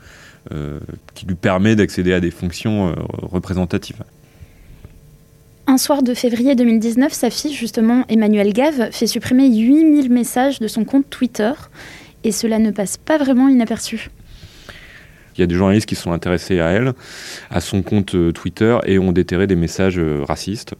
euh, 0.52 0.78
qui 1.14 1.26
lui 1.26 1.34
permet 1.34 1.76
d'accéder 1.76 2.12
à 2.12 2.20
des 2.20 2.30
fonctions 2.30 2.88
euh, 2.88 2.94
représentatives. 3.22 4.02
Un 5.70 5.76
soir 5.76 6.02
de 6.02 6.14
février 6.14 6.54
2019, 6.54 7.12
sa 7.12 7.28
fille, 7.28 7.52
justement, 7.52 8.06
Emmanuelle 8.08 8.54
Gave, 8.54 8.90
fait 8.90 9.06
supprimer 9.06 9.54
8000 9.54 10.10
messages 10.10 10.60
de 10.60 10.66
son 10.66 10.86
compte 10.86 11.10
Twitter. 11.10 11.52
Et 12.24 12.32
cela 12.32 12.58
ne 12.58 12.70
passe 12.70 12.96
pas 12.96 13.18
vraiment 13.18 13.48
inaperçu. 13.48 14.08
Il 15.36 15.42
y 15.42 15.44
a 15.44 15.46
des 15.46 15.54
journalistes 15.54 15.86
qui 15.86 15.94
sont 15.94 16.10
intéressés 16.10 16.58
à 16.60 16.70
elle, 16.70 16.94
à 17.50 17.60
son 17.60 17.82
compte 17.82 18.14
euh, 18.14 18.32
Twitter, 18.32 18.78
et 18.86 18.98
ont 18.98 19.12
déterré 19.12 19.46
des 19.46 19.56
messages 19.56 20.00
racistes. 20.26 20.74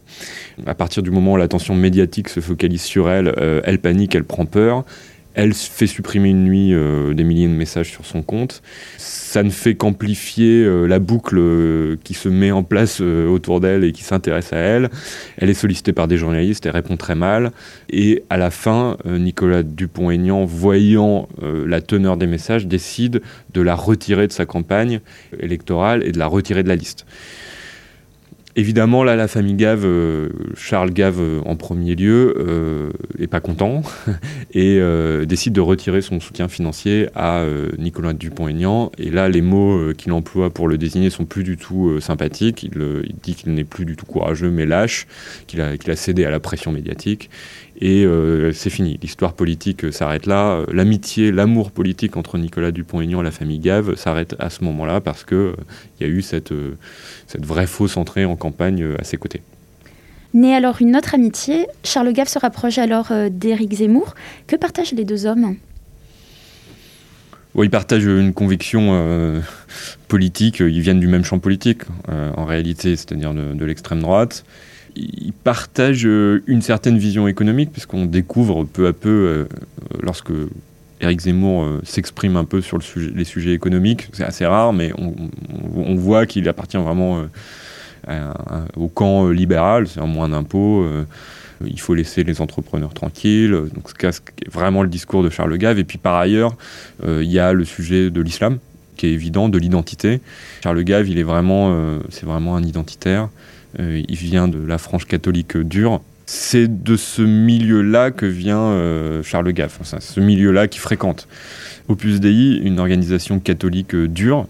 À 0.65 0.73
partir 0.73 1.03
du 1.03 1.11
moment 1.11 1.33
où 1.33 1.37
l'attention 1.37 1.75
médiatique 1.75 2.27
se 2.27 2.39
focalise 2.39 2.81
sur 2.81 3.11
elle, 3.11 3.31
elle 3.65 3.77
panique, 3.77 4.15
elle 4.15 4.23
prend 4.23 4.47
peur. 4.47 4.85
Elle 5.41 5.53
fait 5.53 5.87
supprimer 5.87 6.29
une 6.29 6.43
nuit 6.43 6.73
des 7.15 7.23
milliers 7.23 7.47
de 7.47 7.53
messages 7.53 7.91
sur 7.91 8.05
son 8.05 8.23
compte 8.23 8.61
ça 9.29 9.43
ne 9.43 9.51
fait 9.51 9.75
qu'amplifier 9.75 10.63
euh, 10.63 10.87
la 10.87 10.97
boucle 10.97 11.37
euh, 11.37 11.97
qui 12.03 12.15
se 12.15 12.29
met 12.29 12.49
en 12.49 12.63
place 12.63 12.97
euh, 12.99 13.27
autour 13.27 13.59
d'elle 13.59 13.83
et 13.83 13.91
qui 13.91 14.03
s'intéresse 14.03 14.53
à 14.53 14.57
elle. 14.57 14.89
Elle 15.37 15.51
est 15.51 15.53
sollicitée 15.53 15.93
par 15.93 16.07
des 16.07 16.17
journalistes, 16.17 16.65
elle 16.65 16.71
répond 16.71 16.97
très 16.97 17.13
mal. 17.13 17.51
Et 17.91 18.23
à 18.31 18.37
la 18.37 18.49
fin, 18.49 18.97
Nicolas 19.05 19.61
Dupont-Aignan, 19.61 20.45
voyant 20.45 21.27
la 21.41 21.81
teneur 21.81 22.17
des 22.17 22.27
messages, 22.27 22.67
décide 22.67 23.21
de 23.53 23.61
la 23.61 23.75
retirer 23.75 24.27
de 24.27 24.31
sa 24.31 24.45
campagne 24.45 24.99
électorale 25.39 26.03
et 26.03 26.11
de 26.11 26.19
la 26.19 26.27
retirer 26.27 26.63
de 26.63 26.69
la 26.69 26.75
liste. 26.75 27.05
Évidemment, 28.59 29.05
là, 29.05 29.15
la 29.15 29.29
famille 29.29 29.53
Gave, 29.53 29.85
euh, 29.85 30.27
Charles 30.53 30.91
Gave 30.91 31.21
euh, 31.21 31.39
en 31.45 31.55
premier 31.55 31.95
lieu, 31.95 32.35
euh, 32.37 32.89
est 33.17 33.27
pas 33.27 33.39
content 33.39 33.83
et 34.53 34.81
décide 35.25 35.53
de 35.53 35.61
retirer 35.61 36.01
son 36.01 36.19
soutien 36.19 36.49
financier 36.49 37.07
à 37.15 37.45
Nicolas 37.77 38.13
Dupont-Aignan. 38.13 38.91
Et 38.97 39.11
là, 39.11 39.29
les 39.29 39.41
mots 39.41 39.93
qu'il 39.93 40.11
emploie 40.11 40.49
pour 40.49 40.67
le 40.67 40.77
désigner 40.77 41.09
sont 41.09 41.25
plus 41.25 41.43
du 41.43 41.55
tout 41.55 42.01
sympathiques. 42.01 42.63
Il, 42.63 43.03
dit 43.21 43.35
qu'il 43.35 43.53
n'est 43.53 43.63
plus 43.63 43.85
du 43.85 43.95
tout 43.95 44.05
courageux, 44.05 44.49
mais 44.49 44.65
lâche, 44.65 45.07
qu'il 45.47 45.61
a, 45.61 45.95
cédé 45.95 46.25
à 46.25 46.31
la 46.31 46.39
pression 46.39 46.71
médiatique. 46.71 47.29
Et 47.79 48.05
c'est 48.53 48.69
fini. 48.69 48.97
L'histoire 49.01 49.33
politique 49.33 49.93
s'arrête 49.93 50.25
là. 50.25 50.63
L'amitié, 50.71 51.31
l'amour 51.31 51.71
politique 51.71 52.17
entre 52.17 52.37
Nicolas 52.37 52.71
Dupont-Aignan 52.71 53.21
et 53.21 53.23
la 53.23 53.31
famille 53.31 53.59
Gave 53.59 53.95
s'arrête 53.95 54.35
à 54.39 54.49
ce 54.49 54.63
moment-là 54.63 54.99
parce 55.01 55.23
qu'il 55.23 55.53
il 55.99 56.07
y 56.07 56.09
a 56.09 56.13
eu 56.13 56.21
cette, 56.21 56.53
cette 57.27 57.45
vraie 57.45 57.67
fausse 57.67 57.97
entrée 57.97 58.25
en 58.25 58.35
campagne 58.35 58.48
euh, 58.61 58.95
à 58.99 59.03
ses 59.03 59.17
côtés. 59.17 59.41
Naît 60.33 60.53
alors 60.53 60.77
une 60.81 60.95
autre 60.95 61.15
amitié. 61.15 61.67
Charles 61.83 62.13
Gave 62.13 62.27
se 62.27 62.39
rapproche 62.39 62.77
alors 62.77 63.11
euh, 63.11 63.29
d'Éric 63.31 63.73
Zemmour. 63.73 64.15
Que 64.47 64.55
partagent 64.55 64.93
les 64.93 65.05
deux 65.05 65.25
hommes? 65.25 65.55
Ils 67.61 67.69
partagent 67.69 68.05
une 68.05 68.33
conviction 68.33 68.89
euh, 68.91 69.41
politique, 70.07 70.59
ils 70.59 70.81
viennent 70.81 70.99
du 70.99 71.07
même 71.07 71.25
champ 71.25 71.39
politique 71.39 71.81
en 72.07 72.45
réalité, 72.45 72.95
c'est-à-dire 72.95 73.33
de, 73.33 73.65
l'extrême 73.65 73.99
droite. 73.99 74.45
Ils 74.95 75.33
partagent 75.33 76.07
une 76.47 76.61
certaine 76.61 76.97
vision 76.97 77.27
économique, 77.27 77.71
puisqu'on 77.71 78.05
découvre 78.05 78.63
peu 78.63 78.87
à 78.87 78.93
peu, 78.93 79.47
lorsque 80.01 80.31
Éric 81.01 81.21
Zemmour 81.21 81.79
s'exprime 81.83 82.37
un 82.37 82.45
peu 82.45 82.61
sur 82.61 82.77
le 82.77 82.83
sujet, 82.83 83.11
les 83.13 83.25
sujets 83.25 83.53
économiques, 83.53 84.07
c'est 84.13 84.23
assez 84.23 84.45
rare, 84.45 84.71
mais 84.71 84.93
on, 84.97 85.13
on 85.75 85.95
voit 85.95 86.25
qu'il 86.25 86.47
appartient 86.47 86.77
vraiment 86.77 87.25
au 88.75 88.87
camp 88.87 89.27
euh, 89.27 89.31
libéral, 89.31 89.87
c'est 89.87 89.99
un 89.99 90.05
moins 90.05 90.29
d'impôts, 90.29 90.83
euh, 90.83 91.05
il 91.65 91.79
faut 91.79 91.93
laisser 91.93 92.23
les 92.23 92.41
entrepreneurs 92.41 92.93
tranquilles. 92.93 93.51
Donc 93.51 93.89
c'est 93.99 94.49
vraiment 94.51 94.83
le 94.83 94.89
discours 94.89 95.23
de 95.23 95.29
Charles 95.29 95.57
Gave. 95.57 95.79
Et 95.79 95.83
puis 95.83 95.97
par 95.97 96.15
ailleurs, 96.15 96.55
euh, 97.05 97.21
il 97.23 97.31
y 97.31 97.39
a 97.39 97.53
le 97.53 97.65
sujet 97.65 98.09
de 98.09 98.21
l'islam 98.21 98.59
qui 98.95 99.07
est 99.07 99.11
évident, 99.11 99.49
de 99.49 99.57
l'identité. 99.57 100.19
Charles 100.63 100.83
Gave, 100.83 101.09
il 101.09 101.17
est 101.17 101.23
vraiment, 101.23 101.73
c'est 102.09 102.25
vraiment 102.25 102.57
un 102.57 102.63
identitaire. 102.63 103.29
il 103.79 104.15
vient 104.15 104.49
de 104.49 104.59
la 104.59 104.77
frange 104.77 105.05
catholique 105.05 105.55
dure. 105.55 106.01
C'est 106.25 106.83
de 106.83 106.97
ce 106.97 107.21
milieu-là 107.21 108.11
que 108.11 108.25
vient 108.25 108.77
Charles 109.23 109.53
Gave. 109.53 109.71
ce 109.83 110.19
milieu-là 110.19 110.67
qui 110.67 110.79
fréquente. 110.79 111.29
Opus 111.87 112.19
Dei, 112.19 112.59
une 112.61 112.77
organisation 112.79 113.39
catholique 113.39 113.95
dure. 113.95 114.47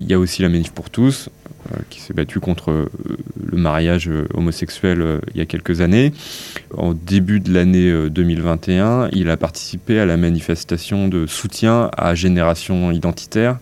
Il 0.00 0.08
y 0.08 0.14
a 0.14 0.18
aussi 0.18 0.40
la 0.40 0.48
Manif 0.48 0.72
pour 0.72 0.88
tous, 0.88 1.28
euh, 1.28 1.39
qui 1.88 2.00
s'est 2.00 2.14
battu 2.14 2.40
contre 2.40 2.70
euh, 2.70 2.90
le 3.44 3.58
mariage 3.58 4.08
euh, 4.08 4.26
homosexuel 4.34 5.20
il 5.34 5.38
y 5.38 5.40
a 5.40 5.46
quelques 5.46 5.80
années. 5.80 6.12
En 6.76 6.94
début 6.94 7.40
de 7.40 7.52
l'année 7.52 8.08
2021, 8.08 9.08
il 9.12 9.30
a 9.30 9.36
participé 9.36 9.98
à 9.98 10.06
la 10.06 10.16
manifestation 10.16 11.08
de 11.08 11.26
soutien 11.26 11.90
à 11.96 12.14
Génération 12.14 12.90
Identitaire, 12.90 13.58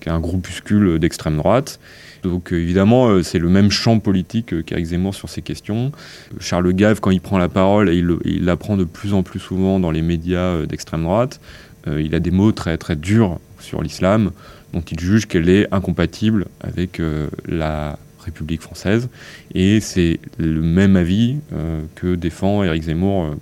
qui 0.00 0.08
est 0.08 0.12
un 0.12 0.20
groupuscule 0.20 0.98
d'extrême 0.98 1.36
droite. 1.36 1.80
Donc 2.22 2.52
évidemment, 2.52 3.22
c'est 3.22 3.38
le 3.38 3.48
même 3.48 3.70
champ 3.70 3.98
politique 3.98 4.64
qu'Éric 4.64 4.86
Zemmour 4.86 5.14
sur 5.14 5.28
ces 5.28 5.42
questions. 5.42 5.92
Charles 6.40 6.72
Gave, 6.72 7.00
quand 7.00 7.10
il 7.10 7.20
prend 7.20 7.38
la 7.38 7.48
parole, 7.48 7.88
et 7.88 8.02
il 8.24 8.44
l'apprend 8.44 8.76
de 8.76 8.84
plus 8.84 9.14
en 9.14 9.22
plus 9.22 9.40
souvent 9.40 9.78
dans 9.80 9.90
les 9.90 10.02
médias 10.02 10.66
d'extrême 10.66 11.04
droite, 11.04 11.40
il 11.86 12.14
a 12.14 12.20
des 12.20 12.30
mots 12.30 12.52
très 12.52 12.76
très 12.76 12.96
durs 12.96 13.38
sur 13.60 13.82
l'islam, 13.82 14.30
dont 14.72 14.80
il 14.80 14.98
juge 14.98 15.26
qu'elle 15.26 15.48
est 15.48 15.72
incompatible 15.72 16.46
avec 16.60 17.00
euh, 17.00 17.28
la 17.46 17.98
République 18.20 18.60
française. 18.60 19.08
Et 19.54 19.80
c'est 19.80 20.20
le 20.38 20.60
même 20.60 20.96
avis 20.96 21.36
euh, 21.52 21.82
que 21.94 22.14
défend 22.14 22.62
Éric 22.64 22.84
Zemmour 22.84 23.24
euh, 23.24 23.34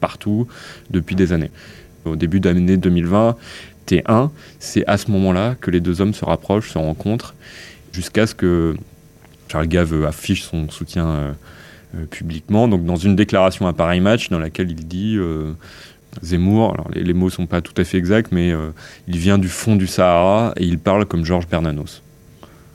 partout 0.00 0.46
depuis 0.90 1.14
des 1.14 1.32
années. 1.32 1.50
Au 2.04 2.16
début 2.16 2.40
de 2.40 2.48
l'année 2.48 2.76
2020, 2.76 3.36
T1, 3.86 4.30
c'est 4.58 4.84
à 4.86 4.96
ce 4.96 5.10
moment-là 5.12 5.54
que 5.60 5.70
les 5.70 5.80
deux 5.80 6.00
hommes 6.00 6.14
se 6.14 6.24
rapprochent, 6.24 6.70
se 6.70 6.78
rencontrent, 6.78 7.34
jusqu'à 7.92 8.26
ce 8.26 8.34
que 8.34 8.74
Charles 9.48 9.68
Gave 9.68 10.04
affiche 10.04 10.42
son 10.42 10.68
soutien 10.68 11.36
publiquement. 12.10 12.66
Donc 12.66 12.84
dans 12.84 12.96
une 12.96 13.14
déclaration 13.14 13.68
à 13.68 13.72
Paris 13.72 14.00
Match, 14.00 14.30
dans 14.30 14.38
laquelle 14.40 14.70
il 14.70 14.88
dit 14.88 15.16
Zemmour, 16.20 16.76
les, 16.94 17.14
mots 17.14 17.26
ne 17.26 17.30
sont 17.30 17.46
pas 17.46 17.60
tout 17.62 17.72
à 17.76 17.84
fait 17.84 17.96
exacts, 17.96 18.32
mais 18.32 18.52
euh, 18.52 18.70
il 19.08 19.16
vient 19.16 19.38
du 19.38 19.48
fond 19.48 19.76
du 19.76 19.86
Sahara 19.86 20.52
et 20.56 20.64
il 20.64 20.78
parle 20.78 21.06
comme 21.06 21.24
Georges 21.24 21.48
Bernanos. 21.48 22.02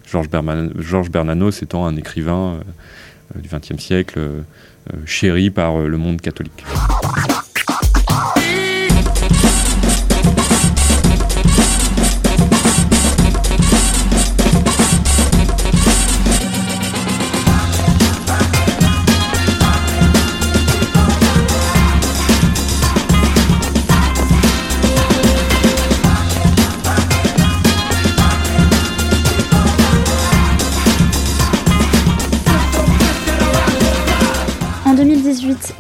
Georges, 0.10 0.29
Bernanos 0.29 1.62
étant 1.62 1.86
un 1.86 1.96
écrivain 1.98 2.56
euh, 2.56 3.38
euh, 3.38 3.41
du 3.41 3.50
XXe 3.50 3.82
siècle 3.82 4.20
chéri 5.06 5.50
par 5.50 5.79
le 5.79 5.98
monde 5.98 6.22
catholique. 6.22 6.63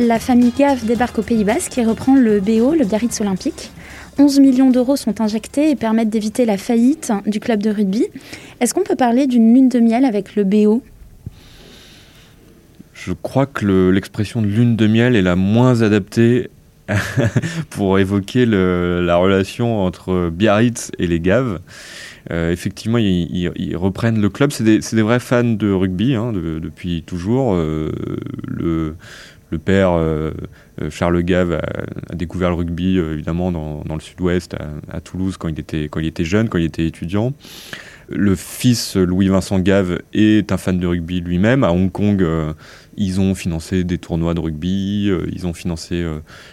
La 0.07 0.19
famille 0.19 0.53
Gave 0.57 0.85
débarque 0.85 1.19
au 1.19 1.21
Pays 1.21 1.43
Basque 1.43 1.77
et 1.77 1.83
reprend 1.83 2.15
le 2.15 2.39
BO, 2.39 2.73
le 2.73 2.85
Biarritz 2.85 3.19
Olympique. 3.19 3.71
11 4.17 4.39
millions 4.39 4.71
d'euros 4.71 4.95
sont 4.95 5.19
injectés 5.19 5.69
et 5.69 5.75
permettent 5.75 6.09
d'éviter 6.09 6.45
la 6.45 6.57
faillite 6.57 7.11
du 7.25 7.41
club 7.41 7.61
de 7.61 7.69
rugby. 7.69 8.05
Est-ce 8.61 8.73
qu'on 8.73 8.83
peut 8.83 8.95
parler 8.95 9.27
d'une 9.27 9.53
lune 9.53 9.67
de 9.67 9.79
miel 9.79 10.05
avec 10.05 10.35
le 10.35 10.45
BO 10.45 10.81
Je 12.93 13.11
crois 13.11 13.45
que 13.45 13.89
l'expression 13.89 14.41
de 14.41 14.47
lune 14.47 14.77
de 14.77 14.87
miel 14.87 15.15
est 15.17 15.21
la 15.21 15.35
moins 15.35 15.81
adaptée 15.81 16.49
pour 17.69 17.99
évoquer 17.99 18.45
la 18.45 19.17
relation 19.17 19.83
entre 19.83 20.29
Biarritz 20.29 20.91
et 20.99 21.07
les 21.07 21.19
Gaves. 21.19 21.59
Euh, 22.31 22.51
effectivement, 22.51 22.97
ils, 22.97 23.75
reprennent 23.75 24.21
le 24.21 24.29
club. 24.29 24.51
C'est 24.51 24.63
des, 24.63 25.01
vrais 25.01 25.19
fans 25.19 25.43
de 25.43 25.71
rugby 25.71 26.15
hein, 26.15 26.31
depuis 26.33 27.03
toujours. 27.03 27.55
Euh, 27.55 27.91
le 29.49 29.59
père, 29.59 29.91
euh, 29.91 30.31
euh, 30.81 30.89
Charles 30.89 31.21
Gave, 31.23 31.53
a, 31.53 32.15
découvert 32.15 32.49
le 32.49 32.55
rugby 32.55 32.97
euh, 32.97 33.13
évidemment 33.13 33.51
dans, 33.51 33.83
le 33.93 33.99
sud-ouest, 33.99 34.55
à, 34.91 35.01
Toulouse, 35.01 35.37
quand 35.37 35.47
il, 35.47 35.59
était, 35.59 36.23
jeune, 36.23 36.49
quand 36.49 36.57
il 36.57 36.65
était 36.65 36.85
étudiant. 36.85 37.33
Le 38.09 38.35
fils, 38.35 38.95
Louis-Vincent 38.95 39.59
Gave, 39.59 39.99
est 40.13 40.51
un 40.51 40.57
fan 40.57 40.79
de 40.79 40.87
rugby 40.87 41.19
lui-même. 41.19 41.63
À 41.63 41.71
Hong 41.71 41.91
Kong, 41.91 42.25
ils 42.95 43.19
ont 43.19 43.35
financé 43.35 43.83
des 43.83 43.97
tournois 43.97 44.33
de 44.33 44.39
rugby, 44.39 45.11
ils 45.33 45.45
ont 45.45 45.51
financé 45.51 46.05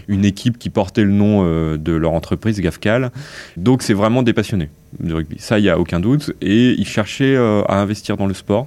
une 0.08 0.24
équipe 0.24 0.58
qui 0.58 0.68
portait 0.68 1.04
le 1.04 1.12
nom 1.12 1.44
de 1.76 1.92
leur 1.92 2.12
entreprise, 2.12 2.60
Gavcal. 2.60 3.12
Donc 3.56 3.82
c'est 3.82 3.94
vraiment 3.94 4.24
des 4.24 4.32
passionnés 4.32 4.68
de 4.98 5.14
rugby. 5.14 5.36
Ça, 5.38 5.60
il 5.60 5.62
n'y 5.62 5.68
a 5.68 5.78
aucun 5.78 6.00
doute. 6.00 6.32
Et 6.40 6.72
ils 6.72 6.88
cherchaient 6.88 7.36
à 7.36 7.80
investir 7.80 8.16
dans 8.16 8.26
le 8.26 8.34
sport 8.34 8.66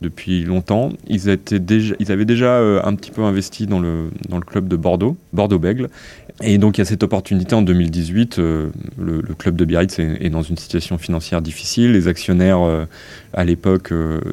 depuis 0.00 0.44
longtemps. 0.44 0.92
Ils, 1.08 1.30
avaient 1.30 2.24
déjà 2.24 2.56
euh, 2.56 2.80
un 2.84 2.94
petit 2.94 3.10
peu 3.10 3.22
investi 3.22 3.66
dans 3.66 3.80
le, 3.80 4.10
dans 4.28 4.36
le 4.36 4.44
club 4.44 4.68
de 4.68 4.76
Bordeaux, 4.76 5.16
Bordeaux-Bègle. 5.32 5.88
Et 6.42 6.58
donc 6.58 6.76
il 6.76 6.80
y 6.80 6.82
a 6.82 6.84
cette 6.84 7.02
opportunité 7.02 7.54
en 7.54 7.62
2018. 7.62 8.38
Euh, 8.38 8.68
le, 8.98 9.22
club 9.34 9.56
de 9.56 9.64
Biarritz 9.64 9.98
est, 9.98 10.28
dans 10.28 10.42
une 10.42 10.56
situation 10.56 10.98
financière 10.98 11.40
difficile. 11.40 11.92
Les 11.92 12.08
actionnaires 12.08 12.60
euh, 12.60 12.84
à 13.32 13.44
l'époque 13.44 13.92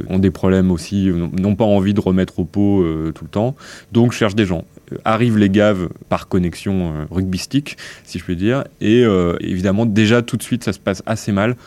ont 0.09 0.19
des 0.19 0.31
problèmes 0.31 0.71
aussi, 0.71 1.09
n'ont 1.11 1.55
pas 1.55 1.65
envie 1.65 1.93
de 1.93 2.01
remettre 2.01 2.39
au 2.39 2.45
pot 2.45 2.85
tout 3.13 3.25
le 3.25 3.29
temps, 3.29 3.55
donc 3.91 4.13
cherchent 4.13 4.35
des 4.35 4.45
gens. 4.45 4.63
Arrivent 5.03 5.37
les 5.37 5.49
gaves 5.49 5.89
par 6.07 6.27
connexion 6.29 6.93
rugbystique, 7.11 7.77
si 8.05 8.17
je 8.19 8.23
puis 8.23 8.37
dire, 8.37 8.63
et 8.79 9.03
évidemment 9.41 9.85
déjà 9.85 10.21
tout 10.21 10.37
de 10.37 10.43
suite 10.43 10.63
ça 10.63 10.71
se 10.71 10.79
passe 10.79 11.03
assez 11.05 11.33
mal 11.33 11.57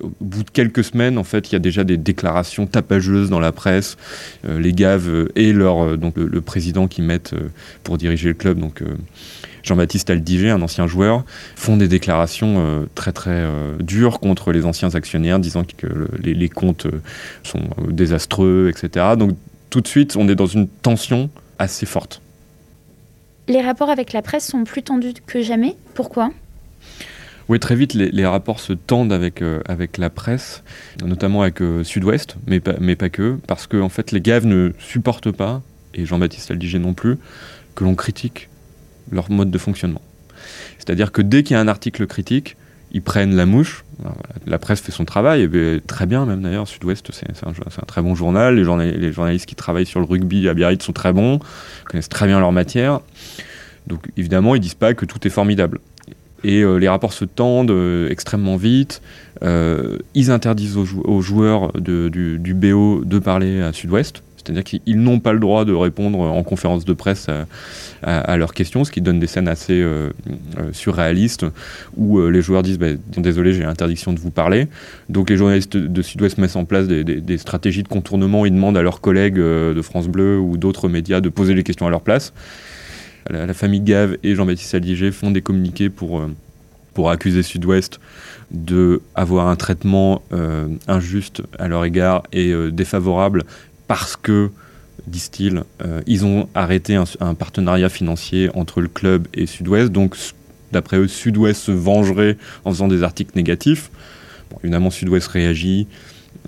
au 0.00 0.10
bout 0.20 0.42
de 0.42 0.50
quelques 0.50 0.84
semaines, 0.84 1.18
en 1.18 1.24
fait, 1.24 1.50
il 1.50 1.52
y 1.52 1.56
a 1.56 1.60
déjà 1.60 1.84
des 1.84 1.96
déclarations 1.96 2.66
tapageuses 2.66 3.30
dans 3.30 3.40
la 3.40 3.52
presse. 3.52 3.96
Euh, 4.46 4.60
les 4.60 4.72
Gaves 4.72 5.28
et 5.36 5.52
leur, 5.52 5.84
euh, 5.84 5.96
donc 5.96 6.16
le, 6.16 6.40
président 6.40 6.88
qui 6.88 7.02
mettent 7.02 7.32
euh, 7.32 7.48
pour 7.82 7.98
diriger 7.98 8.28
le 8.28 8.34
club, 8.34 8.58
donc 8.58 8.82
Jean-Baptiste 9.62 10.10
Aldiger, 10.10 10.50
un 10.50 10.62
ancien 10.62 10.86
joueur, 10.86 11.24
font 11.56 11.76
des 11.76 11.88
déclarations 11.88 12.86
très 12.94 13.12
très 13.12 13.42
dures 13.80 14.20
contre 14.20 14.52
les 14.52 14.66
anciens 14.66 14.94
actionnaires, 14.94 15.38
disant 15.38 15.64
que 15.64 15.86
les, 16.22 16.34
les, 16.34 16.48
comptes 16.50 16.86
sont 17.42 17.62
désastreux, 17.88 18.70
etc. 18.70 19.06
Donc 19.18 19.36
tout 19.70 19.80
de 19.80 19.88
suite, 19.88 20.16
on 20.16 20.28
est 20.28 20.34
dans 20.34 20.46
une 20.46 20.68
tension 20.68 21.30
assez 21.58 21.86
forte. 21.86 22.20
Les 23.48 23.62
rapports 23.62 23.90
avec 23.90 24.12
la 24.12 24.20
presse 24.20 24.46
sont 24.46 24.64
plus 24.64 24.82
tendus 24.82 25.14
que 25.26 25.42
jamais. 25.42 25.76
Pourquoi? 25.94 26.30
Oui, 27.48 27.60
très 27.60 27.76
vite, 27.76 27.92
les, 27.92 28.26
rapports 28.26 28.58
se 28.58 28.72
tendent 28.72 29.12
avec, 29.12 29.42
euh, 29.42 29.60
la 29.98 30.10
presse, 30.10 30.62
notamment 31.04 31.42
avec 31.42 31.60
euh, 31.60 31.84
Sud-Ouest, 31.84 32.36
mais 32.46 32.60
pas, 32.60 33.08
que, 33.10 33.38
parce 33.46 33.66
que 33.66 33.86
fait, 33.88 34.12
les 34.12 34.20
gaves 34.22 34.46
ne 34.46 34.72
supportent 34.78 35.30
pas, 35.30 35.62
et 35.92 36.06
Jean-Baptiste 36.06 36.50
Aldiger 36.50 36.78
non 36.78 36.94
plus, 36.94 37.18
que 37.74 37.84
l'on 37.84 37.94
critique 37.94 38.48
leur 39.10 39.30
mode 39.30 39.50
de 39.50 39.58
fonctionnement. 39.58 40.00
C'est-à-dire 40.78 41.12
que 41.12 41.20
dès 41.20 41.42
qu'il 41.42 41.54
y 41.54 41.56
a 41.56 41.60
un 41.60 41.68
article 41.68 42.06
critique, 42.06 42.56
ils 42.92 43.02
prennent 43.02 43.34
la 43.34 43.44
mouche. 43.44 43.84
la 44.46 44.58
presse 44.58 44.80
fait 44.80 44.92
son 44.92 45.04
travail, 45.04 45.46
ben, 45.48 45.80
très 45.80 46.06
bien 46.06 46.24
même 46.26 46.42
d'ailleurs. 46.42 46.68
Sud-Ouest, 46.68 47.10
c'est 47.12 47.26
un, 47.44 47.84
très 47.86 48.00
bon 48.00 48.14
journal. 48.14 48.54
Les, 48.54 48.92
les, 48.92 49.12
journalistes 49.12 49.46
qui 49.46 49.56
travaillent 49.56 49.86
sur 49.86 50.00
le 50.00 50.06
rugby 50.06 50.48
à 50.48 50.54
Biarritz 50.54 50.84
sont 50.84 50.92
très 50.92 51.12
bons, 51.12 51.40
connaissent 51.84 52.08
très 52.08 52.26
bien 52.26 52.38
leur 52.38 52.52
matière. 52.52 53.00
Donc 53.88 54.06
évidemment, 54.16 54.54
ils 54.54 54.60
disent 54.60 54.74
pas 54.74 54.94
que 54.94 55.04
tout 55.04 55.26
est 55.26 55.30
formidable. 55.30 55.80
Et 56.44 56.60
euh, 56.60 56.76
les 56.76 56.88
rapports 56.88 57.14
se 57.14 57.24
tendent 57.24 57.70
euh, 57.70 58.08
extrêmement 58.10 58.56
vite. 58.56 59.00
Euh, 59.42 59.98
ils 60.14 60.30
interdisent 60.30 60.76
aux, 60.76 61.20
joueurs 61.22 61.72
du, 61.72 62.54
BO 62.54 63.02
de 63.04 63.18
parler 63.18 63.62
à 63.62 63.72
Sud-Ouest. 63.72 64.22
C'est-à-dire 64.36 64.62
qu'ils 64.62 65.00
n'ont 65.00 65.20
pas 65.20 65.32
le 65.32 65.38
droit 65.38 65.64
de 65.64 65.72
répondre 65.72 66.20
en 66.20 66.42
conférence 66.42 66.84
de 66.84 66.92
presse 66.92 67.28
à, 68.02 68.36
leurs 68.36 68.52
questions, 68.52 68.84
ce 68.84 68.92
qui 68.92 69.00
donne 69.00 69.18
des 69.18 69.26
scènes 69.26 69.48
assez 69.48 69.82
surréalistes 70.72 71.46
où 71.96 72.20
les 72.20 72.42
joueurs 72.42 72.62
disent 72.62 72.78
bah, 72.78 72.88
Désolé, 73.16 73.54
j'ai 73.54 73.62
l'interdiction 73.62 74.12
de 74.12 74.20
vous 74.20 74.30
parler. 74.30 74.68
Donc 75.08 75.30
les 75.30 75.38
journalistes 75.38 75.78
de 75.78 76.02
Sud-Ouest 76.02 76.36
mettent 76.36 76.56
en 76.56 76.66
place 76.66 76.86
des, 76.86 77.38
stratégies 77.38 77.84
de 77.84 77.88
contournement. 77.88 78.44
Ils 78.44 78.52
demandent 78.52 78.76
à 78.76 78.82
leurs 78.82 79.00
collègues 79.00 79.36
de 79.36 79.80
France 79.82 80.08
Bleu 80.08 80.38
ou 80.38 80.58
d'autres 80.58 80.90
médias 80.90 81.22
de 81.22 81.30
poser 81.30 81.54
les 81.54 81.62
questions 81.62 81.86
à 81.86 81.90
leur 81.90 82.02
place 82.02 82.34
la, 83.30 83.54
famille 83.54 83.80
Gave 83.80 84.16
et 84.22 84.34
Jean-Baptiste 84.34 84.74
Aldiger 84.74 85.10
font 85.10 85.30
des 85.30 85.42
communiqués 85.42 85.88
pour, 85.88 86.20
euh, 86.20 86.28
pour 86.92 87.10
accuser 87.10 87.42
Sud-Ouest 87.42 88.00
d'avoir 88.50 89.48
un 89.48 89.56
traitement 89.56 90.22
euh, 90.32 90.68
injuste 90.86 91.42
à 91.58 91.68
leur 91.68 91.84
égard 91.84 92.22
et 92.32 92.50
euh, 92.50 92.70
défavorable 92.70 93.44
parce 93.88 94.16
que, 94.16 94.50
disent-ils, 95.06 95.62
ils 96.06 96.24
ont 96.24 96.48
arrêté 96.54 96.96
un, 96.96 97.34
partenariat 97.34 97.90
financier 97.90 98.50
entre 98.54 98.80
le 98.80 98.88
club 98.88 99.28
et 99.34 99.44
Sud-Ouest. 99.44 99.92
Donc, 99.92 100.16
d'après 100.72 100.96
eux, 100.96 101.08
Sud-Ouest 101.08 101.60
se 101.60 101.72
vengerait 101.72 102.38
en 102.64 102.70
faisant 102.70 102.88
des 102.88 103.02
articles 103.02 103.32
négatifs. 103.36 103.90
évidemment, 104.62 104.90
Sud-Ouest 104.90 105.28
réagit, 105.28 105.86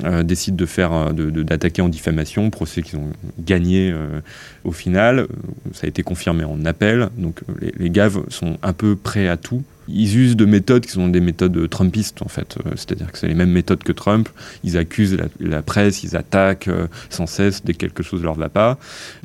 euh, 0.04 0.22
décident 0.22 0.56
de 0.56 0.66
faire 0.66 0.92
euh, 0.92 1.12
d'attaquer 1.12 1.82
en 1.82 1.88
diffamation, 1.88 2.50
procès 2.50 2.82
qu'ils 2.82 2.98
ont 2.98 3.12
gagné 3.38 3.90
euh, 3.90 4.20
au 4.64 4.72
final. 4.72 5.26
Ça 5.72 5.86
a 5.86 5.88
été 5.88 6.02
confirmé 6.02 6.44
en 6.44 6.64
appel. 6.64 7.08
Donc 7.16 7.40
les, 7.60 7.72
les 7.78 7.90
gaves 7.90 8.22
sont 8.28 8.58
un 8.62 8.72
peu 8.72 8.96
prêts 8.96 9.28
à 9.28 9.36
tout 9.36 9.62
ils 9.88 10.18
usent 10.18 10.36
de 10.36 10.44
méthodes 10.44 10.84
qui 10.84 10.92
sont 10.92 11.08
des 11.08 11.20
méthodes 11.20 11.68
trumpistes 11.68 12.22
en 12.22 12.28
fait. 12.28 12.56
Euh, 12.58 12.70
c'est-à-dire 12.76 13.10
que 13.12 13.18
c'est 13.18 13.28
les 13.28 13.34
mêmes 13.34 13.50
méthodes 13.50 13.82
que 13.82 13.92
Trump. 13.92 14.28
Ils 14.64 14.76
accusent 14.76 15.16
la, 15.40 15.62
presse, 15.62 16.02
ils 16.02 16.16
attaquent 16.16 16.68
euh, 16.68 16.86
sans 17.10 17.26
cesse 17.26 17.64
dès 17.64 17.72
que 17.72 17.78
quelque 17.78 18.02
chose 18.02 18.22
leur 18.22 18.34
va 18.34 18.48
pas. 18.48 18.78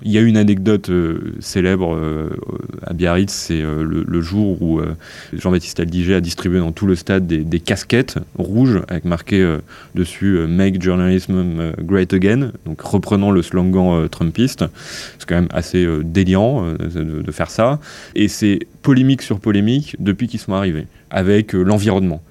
Il 0.03 0.11
y 0.11 0.17
a 0.17 0.21
une 0.21 0.37
anecdote 0.37 0.89
euh, 0.89 1.35
célèbre 1.39 1.97
à 2.85 2.93
Biarritz, 2.93 3.31
c'est 3.31 3.61
le, 3.61 4.21
jour 4.21 4.61
où 4.61 4.79
Jean-Baptiste 5.33 5.79
Aldiger 5.79 6.15
a 6.15 6.21
distribué 6.21 6.59
dans 6.59 6.71
tout 6.71 6.85
le 6.85 6.95
stade 6.95 7.25
des, 7.25 7.59
casquettes 7.59 8.17
rouges 8.37 8.81
avec 8.87 9.05
marqué 9.05 9.57
dessus 9.95 10.45
Make 10.47 10.81
Journalism 10.81 11.71
Great 11.79 12.13
Again, 12.13 12.51
donc 12.65 12.81
reprenant 12.81 13.31
le 13.31 13.41
slogan 13.41 14.07
trumpiste. 14.09 14.65
C'est 15.17 15.27
quand 15.27 15.35
même 15.35 15.49
assez 15.51 15.87
déliant 16.03 16.73
de, 16.73 17.21
de, 17.21 17.31
faire 17.31 17.49
ça. 17.49 17.79
Et 18.15 18.27
c'est 18.27 18.59
polémique 18.81 19.21
sur 19.21 19.39
polémique 19.39 19.95
depuis 19.99 20.27
qu'ils 20.27 20.39
sont 20.39 20.53
arrivés, 20.53 20.87
avec 21.09 21.55
euh, 21.55 21.63
l'environnement. 21.63 22.21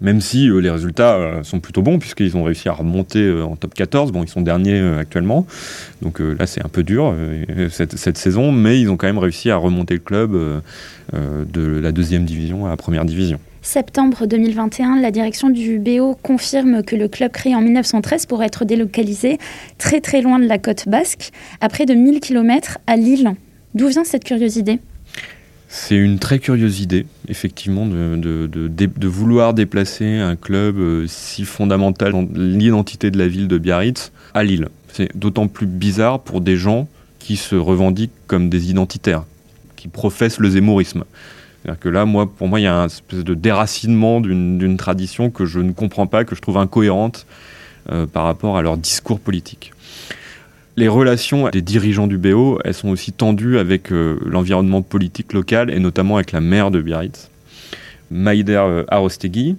Même 0.00 0.20
si 0.20 0.48
euh, 0.48 0.58
les 0.58 0.70
résultats 0.70 1.14
euh, 1.14 1.42
sont 1.42 1.60
plutôt 1.60 1.82
bons, 1.82 1.98
puisqu'ils 1.98 2.36
ont 2.36 2.42
réussi 2.42 2.68
à 2.68 2.72
remonter 2.72 3.30
en 3.40 3.56
top 3.56 3.74
14. 3.74 4.10
Bon, 4.10 4.24
ils 4.24 4.28
sont 4.28 4.40
derniers 4.40 4.80
actuellement, 4.98 5.46
donc 6.00 6.20
là 6.20 6.46
c'est 6.46 6.64
un 6.64 6.68
peu 6.68 6.82
dur 6.82 7.14
cette, 7.70 7.96
cette, 7.96 8.18
saison, 8.18 8.50
mais 8.52 8.80
ils 8.80 8.88
ont 8.88 8.96
quand 8.96 9.06
même 9.06 9.18
réussi 9.18 9.50
à 9.50 9.56
remonter 9.56 9.94
le 9.94 10.00
club 10.00 10.62
de 11.12 11.80
la 11.80 11.92
deuxième 11.92 12.24
division 12.24 12.66
à 12.66 12.70
la 12.70 12.76
première 12.76 13.04
division. 13.04 13.38
Septembre 13.64 14.26
2021, 14.26 15.00
la 15.00 15.12
direction 15.12 15.48
du 15.48 15.78
BO 15.78 16.16
confirme 16.20 16.82
que 16.82 16.96
le 16.96 17.06
club 17.06 17.30
créé 17.30 17.54
en 17.54 17.60
1913 17.60 18.26
pourrait 18.26 18.46
être 18.46 18.64
délocalisé 18.64 19.38
très 19.78 20.00
très 20.00 20.20
loin 20.20 20.40
de 20.40 20.46
la 20.46 20.58
côte 20.58 20.88
basque, 20.88 21.30
à 21.60 21.68
près 21.68 21.86
de 21.86 21.94
1000 21.94 22.18
km 22.18 22.78
à 22.88 22.96
Lille. 22.96 23.34
D'où 23.74 23.86
vient 23.86 24.02
cette 24.02 24.24
curiosité? 24.24 24.80
C'est 25.74 25.96
une 25.96 26.18
très 26.18 26.38
curieuse 26.38 26.80
idée, 26.80 27.06
effectivement, 27.28 27.86
de, 27.86 29.08
vouloir 29.08 29.54
déplacer 29.54 30.18
un 30.18 30.36
club 30.36 30.76
euh, 30.76 31.06
si 31.08 31.46
fondamental 31.46 32.12
dans 32.12 32.28
l'identité 32.34 33.10
de 33.10 33.16
la 33.16 33.26
ville 33.26 33.48
de 33.48 33.56
Biarritz 33.56 34.12
à 34.34 34.44
Lille. 34.44 34.68
C'est 34.92 35.16
d'autant 35.16 35.48
plus 35.48 35.64
bizarre 35.64 36.20
pour 36.20 36.42
des 36.42 36.58
gens 36.58 36.88
qui 37.18 37.36
se 37.36 37.56
revendiquent 37.56 38.12
comme 38.26 38.50
des 38.50 38.68
identitaires, 38.68 39.24
qui 39.76 39.88
professent 39.88 40.40
le 40.40 40.50
zémorisme. 40.50 41.04
C'est-à-dire 41.62 41.80
que 41.80 41.88
là, 41.88 42.04
moi, 42.04 42.30
pour 42.30 42.48
moi, 42.48 42.60
il 42.60 42.64
y 42.64 42.66
a 42.66 42.76
un 42.76 42.86
espèce 42.86 43.24
de 43.24 43.32
déracinement 43.32 44.20
d'une 44.20 44.76
tradition 44.76 45.30
que 45.30 45.46
je 45.46 45.58
ne 45.58 45.72
comprends 45.72 46.06
pas, 46.06 46.26
que 46.26 46.36
je 46.36 46.42
trouve 46.42 46.58
incohérente 46.58 47.26
euh, 47.90 48.06
par 48.06 48.24
rapport 48.24 48.58
à 48.58 48.62
leur 48.62 48.76
discours 48.76 49.20
politique. 49.20 49.72
Les 50.76 50.88
relations 50.88 51.50
des 51.50 51.60
dirigeants 51.60 52.06
du 52.06 52.16
BO, 52.16 52.58
elles 52.64 52.74
sont 52.74 52.88
aussi 52.88 53.12
tendues 53.12 53.58
avec 53.58 53.92
euh, 53.92 54.18
l'environnement 54.24 54.80
politique 54.80 55.34
local 55.34 55.70
et 55.70 55.78
notamment 55.78 56.16
avec 56.16 56.32
la 56.32 56.40
maire 56.40 56.70
de 56.70 56.80
Biarritz, 56.80 57.30
Maïder 58.10 58.54
euh, 58.54 58.84
Arostegui, 58.88 59.56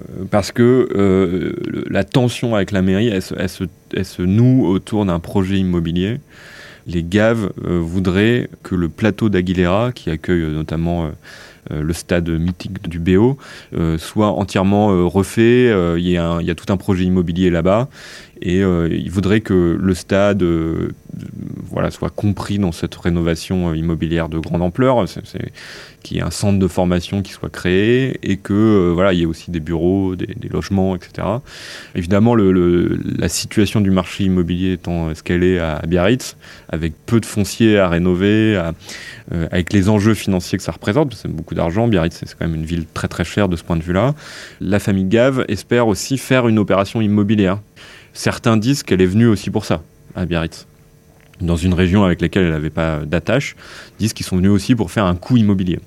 euh, 0.00 0.24
parce 0.30 0.52
que 0.52 1.56
la 1.90 2.04
tension 2.04 2.54
avec 2.54 2.70
la 2.70 2.82
mairie, 2.82 3.08
elle, 3.08 3.22
se, 4.04 4.22
noue 4.22 4.66
autour 4.66 5.04
d'un 5.04 5.18
projet 5.18 5.56
immobilier. 5.56 6.20
Les 6.86 7.02
Gaves 7.02 7.50
voudraient 7.56 8.48
que 8.62 8.74
le 8.74 8.88
plateau 8.88 9.28
d'Aguilera, 9.28 9.92
qui 9.92 10.08
accueille 10.08 10.44
notamment 10.54 11.10
le 11.70 11.92
stade 11.92 12.28
mythique 12.28 12.88
du 12.88 12.98
BO, 12.98 13.38
soit 13.98 14.28
entièrement 14.28 15.08
refait. 15.08 15.72
Il 15.98 16.08
y, 16.08 16.16
a 16.16 16.54
tout 16.54 16.72
un 16.72 16.76
projet 16.76 17.04
immobilier 17.04 17.50
là-bas. 17.50 17.88
Et 18.40 18.62
euh, 18.62 18.88
il 18.90 19.10
voudrait 19.10 19.40
que 19.40 19.76
le 19.80 19.94
stade 19.94 20.42
euh, 20.42 20.90
voilà, 21.64 21.90
soit 21.90 22.10
compris 22.10 22.58
dans 22.58 22.70
cette 22.70 22.94
rénovation 22.94 23.70
euh, 23.70 23.76
immobilière 23.76 24.28
de 24.28 24.38
grande 24.38 24.62
ampleur, 24.62 25.04
qu'il 26.02 26.16
y 26.16 26.20
ait 26.20 26.22
un 26.22 26.30
centre 26.30 26.58
de 26.58 26.68
formation 26.68 27.22
qui 27.22 27.32
soit 27.32 27.50
créé 27.50 28.18
et 28.22 28.36
que 28.36 28.92
voilà, 28.94 29.12
il 29.12 29.18
y 29.18 29.22
ait 29.22 29.26
aussi 29.26 29.50
des 29.50 29.58
bureaux, 29.58 30.14
des, 30.14 30.48
logements, 30.48 30.94
etc. 30.94 31.26
Évidemment, 31.96 32.36
la 32.36 33.28
situation 33.28 33.80
du 33.80 33.90
marché 33.90 34.24
immobilier 34.24 34.74
étant 34.74 35.12
ce 35.14 35.22
qu'elle 35.24 35.42
est 35.42 35.58
à, 35.58 35.82
Biarritz, 35.86 36.36
avec 36.68 36.92
peu 37.06 37.18
de 37.18 37.26
fonciers 37.26 37.78
à 37.78 37.88
rénover, 37.88 38.62
avec 39.50 39.72
les 39.72 39.88
enjeux 39.88 40.14
financiers 40.14 40.56
que 40.56 40.64
ça 40.64 40.72
représente, 40.72 41.14
c'est 41.14 41.28
beaucoup 41.28 41.56
d'argent, 41.58 41.88
Biarritz 41.88 42.22
c'est 42.24 42.38
quand 42.38 42.46
même 42.46 42.54
une 42.54 42.64
ville 42.64 42.86
très 42.94 43.08
très 43.08 43.24
chère 43.24 43.48
de 43.48 43.56
ce 43.56 43.62
point 43.62 43.76
de 43.76 43.82
vue-là, 43.82 44.14
la 44.60 44.78
famille 44.78 45.04
Gave 45.04 45.44
espère 45.48 45.86
aussi 45.86 46.16
faire 46.16 46.48
une 46.48 46.58
opération 46.58 47.02
immobilière 47.02 47.58
Certains 48.18 48.56
disent 48.56 48.82
qu'elle 48.82 49.00
est 49.00 49.06
venue 49.06 49.26
aussi 49.26 49.48
pour 49.48 49.64
ça, 49.64 49.82
à 50.16 50.26
Biarritz. 50.26 50.66
Dans 51.40 51.54
une 51.54 51.72
région 51.72 52.02
avec 52.02 52.20
laquelle 52.20 52.42
elle 52.42 52.50
n'avait 52.50 52.68
pas 52.68 53.00
d'attache, 53.06 53.54
disent 54.00 54.12
qu'ils 54.12 54.26
sont 54.26 54.36
venus 54.36 54.50
aussi 54.50 54.74
pour 54.74 54.90
faire 54.90 55.04
un 55.04 55.14
coup 55.14 55.36
immobilier. 55.36 55.78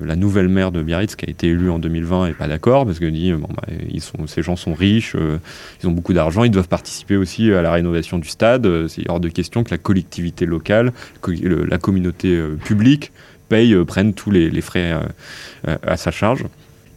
La 0.00 0.14
nouvelle 0.14 0.48
maire 0.48 0.72
de 0.72 0.82
Biarritz, 0.82 1.14
qui 1.16 1.24
a 1.24 1.30
été 1.30 1.48
élue 1.48 1.70
en 1.70 1.78
2020, 1.78 2.28
n'est 2.28 2.34
pas 2.34 2.48
d'accord 2.48 2.84
parce 2.84 2.98
que 2.98 3.06
dit 3.06 3.32
bon, 3.32 3.48
bah, 3.48 3.62
ils 3.88 4.02
sont, 4.02 4.26
ces 4.26 4.42
gens 4.42 4.56
sont 4.56 4.74
riches, 4.74 5.14
euh, 5.14 5.38
ils 5.82 5.88
ont 5.88 5.92
beaucoup 5.92 6.12
d'argent, 6.12 6.44
ils 6.44 6.50
doivent 6.50 6.68
participer 6.68 7.16
aussi 7.16 7.50
à 7.50 7.62
la 7.62 7.72
rénovation 7.72 8.18
du 8.18 8.28
stade. 8.28 8.66
Euh, 8.66 8.88
c'est 8.88 9.08
hors 9.08 9.20
de 9.20 9.28
question 9.28 9.64
que 9.64 9.70
la 9.70 9.78
collectivité 9.78 10.44
locale, 10.44 10.92
la 11.26 11.78
communauté 11.78 12.36
euh, 12.36 12.56
publique 12.56 13.12
paye, 13.48 13.76
prenne 13.84 14.14
tous 14.14 14.30
les 14.30 14.60
frais 14.60 14.94
à 15.66 15.96
sa 15.96 16.10
charge 16.10 16.44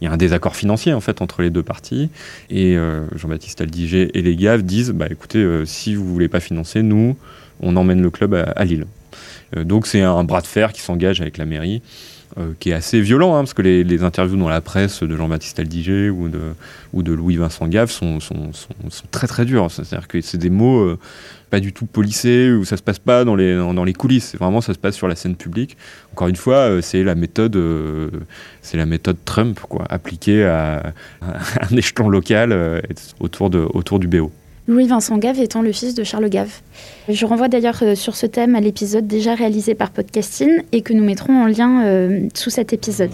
il 0.00 0.04
y 0.04 0.08
a 0.08 0.12
un 0.12 0.16
désaccord 0.16 0.56
financier 0.56 0.92
en 0.92 1.00
fait 1.00 1.22
entre 1.22 1.42
les 1.42 1.50
deux 1.50 1.62
parties. 1.62 2.10
Et 2.50 2.76
euh, 2.76 3.06
Jean-Baptiste 3.16 3.60
Aldiger 3.60 4.16
et 4.16 4.22
les 4.22 4.36
Gaves 4.36 4.62
disent 4.62 4.90
bah 4.90 5.06
écoutez, 5.10 5.38
euh, 5.38 5.64
si 5.64 5.94
vous 5.94 6.04
voulez 6.04 6.28
pas 6.28 6.40
financer, 6.40 6.82
nous, 6.82 7.16
on 7.60 7.76
emmène 7.76 8.02
le 8.02 8.10
club 8.10 8.34
à, 8.34 8.64
Lille. 8.64 8.86
Euh, 9.56 9.64
donc 9.64 9.86
c'est 9.86 10.02
un 10.02 10.24
bras 10.24 10.40
de 10.40 10.46
fer 10.46 10.72
qui 10.72 10.80
s'engage 10.80 11.20
avec 11.20 11.38
la 11.38 11.44
mairie. 11.44 11.82
Qui 12.58 12.70
est 12.70 12.74
assez 12.74 13.00
violent, 13.00 13.34
hein, 13.34 13.40
parce 13.40 13.54
que 13.54 13.62
les, 13.62 14.02
interviews 14.02 14.36
dans 14.36 14.48
la 14.48 14.60
presse 14.60 15.02
de 15.02 15.16
Jean-Baptiste 15.16 15.58
Aldiger 15.58 16.10
ou 16.10 16.28
de, 16.28 16.40
ou 16.92 17.02
de 17.02 17.12
Louis-Vincent 17.12 17.66
Gave 17.66 17.90
sont, 17.90 18.18
très 19.10 19.26
très 19.26 19.44
durs. 19.44 19.70
C'est-à-dire 19.70 20.08
que 20.08 20.20
c'est 20.20 20.38
des 20.38 20.50
mots 20.50 20.96
pas 21.48 21.60
du 21.60 21.72
tout 21.72 21.86
policé, 21.86 22.50
où 22.52 22.64
ça 22.64 22.76
se 22.76 22.82
passe 22.82 22.98
pas 22.98 23.24
dans 23.24 23.34
les, 23.34 23.56
dans, 23.56 23.84
les 23.84 23.92
coulisses. 23.92 24.36
Vraiment, 24.36 24.60
ça 24.60 24.74
se 24.74 24.78
passe 24.78 24.96
sur 24.96 25.08
la 25.08 25.16
scène 25.16 25.36
publique. 25.36 25.76
Encore 26.12 26.28
une 26.28 26.36
fois, 26.36 26.56
euh, 26.56 26.80
c'est 26.80 27.02
la 27.02 27.14
méthode, 27.14 27.56
euh, 27.56 28.10
la 28.74 28.86
méthode 28.86 29.16
Trump, 29.24 29.58
quoi, 29.60 29.84
appliquée 29.88 30.44
à, 30.46 30.92
un 31.22 31.76
échelon 31.76 32.08
local 32.08 32.52
euh, 32.52 32.80
autour, 33.20 33.50
de, 33.50 33.66
autour 33.72 33.98
du 33.98 34.08
BO. 34.08 34.30
Louis-Vincent 34.68 35.16
Gave 35.16 35.40
étant 35.40 35.62
le 35.62 35.72
fils 35.72 35.94
de 35.94 36.04
Charles 36.04 36.28
Gave. 36.28 36.60
Je 37.08 37.24
renvoie 37.24 37.48
d'ailleurs 37.48 37.78
euh, 37.82 37.94
sur 37.94 38.14
ce 38.14 38.26
thème 38.26 38.54
à 38.54 38.60
l'épisode 38.60 39.06
déjà 39.06 39.34
réalisé 39.34 39.74
par 39.74 39.90
Podcasting 39.90 40.62
et 40.72 40.82
que 40.82 40.92
nous 40.92 41.02
mettrons 41.02 41.42
en 41.42 41.46
lien 41.46 41.86
euh, 41.86 42.28
sous 42.34 42.50
cet 42.50 42.74
épisode. 42.74 43.10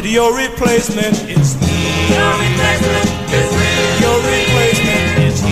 That 0.00 0.08
your 0.08 0.32
replacement 0.32 1.28
is 1.28 1.56
Your 2.10 2.32
replacement 2.38 3.06
is 3.34 3.50
real. 3.58 4.00
Your 4.00 4.16
replacement 4.22 5.18
is 5.26 5.42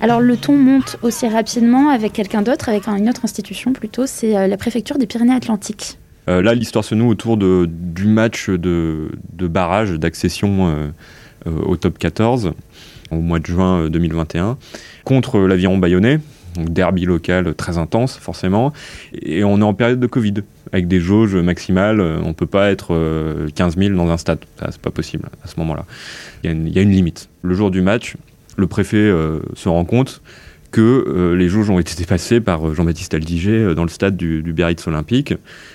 Alors 0.00 0.20
le 0.20 0.36
ton 0.36 0.56
monte 0.56 0.96
aussi 1.02 1.28
rapidement 1.28 1.90
avec 1.90 2.12
quelqu'un 2.12 2.42
d'autre, 2.42 2.68
avec 2.68 2.88
une 2.88 3.08
autre 3.08 3.24
institution 3.24 3.72
plutôt, 3.72 4.06
c'est 4.06 4.36
euh, 4.36 4.48
la 4.48 4.56
préfecture 4.56 4.98
des 4.98 5.06
Pyrénées-Atlantiques. 5.06 5.98
Euh, 6.28 6.42
là, 6.42 6.54
l'histoire 6.54 6.84
se 6.84 6.96
noue 6.96 7.08
autour 7.08 7.36
de, 7.36 7.68
du 7.70 8.06
match 8.06 8.50
de, 8.50 9.12
de 9.32 9.46
barrage 9.46 9.92
d'accession 9.92 10.66
euh, 10.66 10.88
euh, 11.46 11.62
au 11.64 11.76
top 11.76 11.98
14 11.98 12.52
au 13.12 13.16
mois 13.16 13.38
de 13.38 13.46
juin 13.46 13.88
2021 13.88 14.58
contre 15.04 15.38
l'aviron 15.38 15.78
bayonnais. 15.78 16.18
Donc 16.56 16.70
derby 16.70 17.04
local 17.04 17.54
très 17.54 17.78
intense 17.78 18.16
forcément. 18.16 18.72
Et 19.14 19.44
on 19.44 19.58
est 19.60 19.64
en 19.64 19.74
période 19.74 20.00
de 20.00 20.06
Covid 20.06 20.34
avec 20.72 20.88
des 20.88 21.00
jauges 21.00 21.36
maximales. 21.36 22.00
On 22.00 22.28
ne 22.28 22.32
peut 22.32 22.46
pas 22.46 22.70
être 22.70 22.98
15 23.54 23.76
000 23.76 23.94
dans 23.94 24.10
un 24.10 24.16
stade. 24.16 24.40
C'est 24.58 24.80
pas 24.80 24.90
possible 24.90 25.28
à 25.44 25.48
ce 25.48 25.58
moment-là. 25.60 25.84
Il 26.44 26.68
y, 26.68 26.78
a 26.78 26.82
une 26.82 26.90
limite. 26.90 27.28
Le 27.42 27.54
jour 27.54 27.70
du 27.70 27.82
match, 27.82 28.16
le 28.56 28.66
préfet 28.66 29.12
se 29.54 29.68
rend 29.68 29.84
compte 29.84 30.22
que 30.72 30.80
euh, 30.80 31.36
les 31.36 31.48
jauges 31.48 31.70
ont 31.70 31.78
été 31.78 31.94
dépassées 31.94 32.40
par 32.40 32.66
euh, 32.66 32.74
Jean-Baptiste 32.74 33.14
Aldiger 33.14 33.58
euh, 33.58 33.74
dans 33.74 33.84
le 33.84 33.90
stade 33.90 34.16
du, 34.16 34.42
du 34.42 34.52
Biarritz 34.52 34.84
Olympique. 34.88 35.34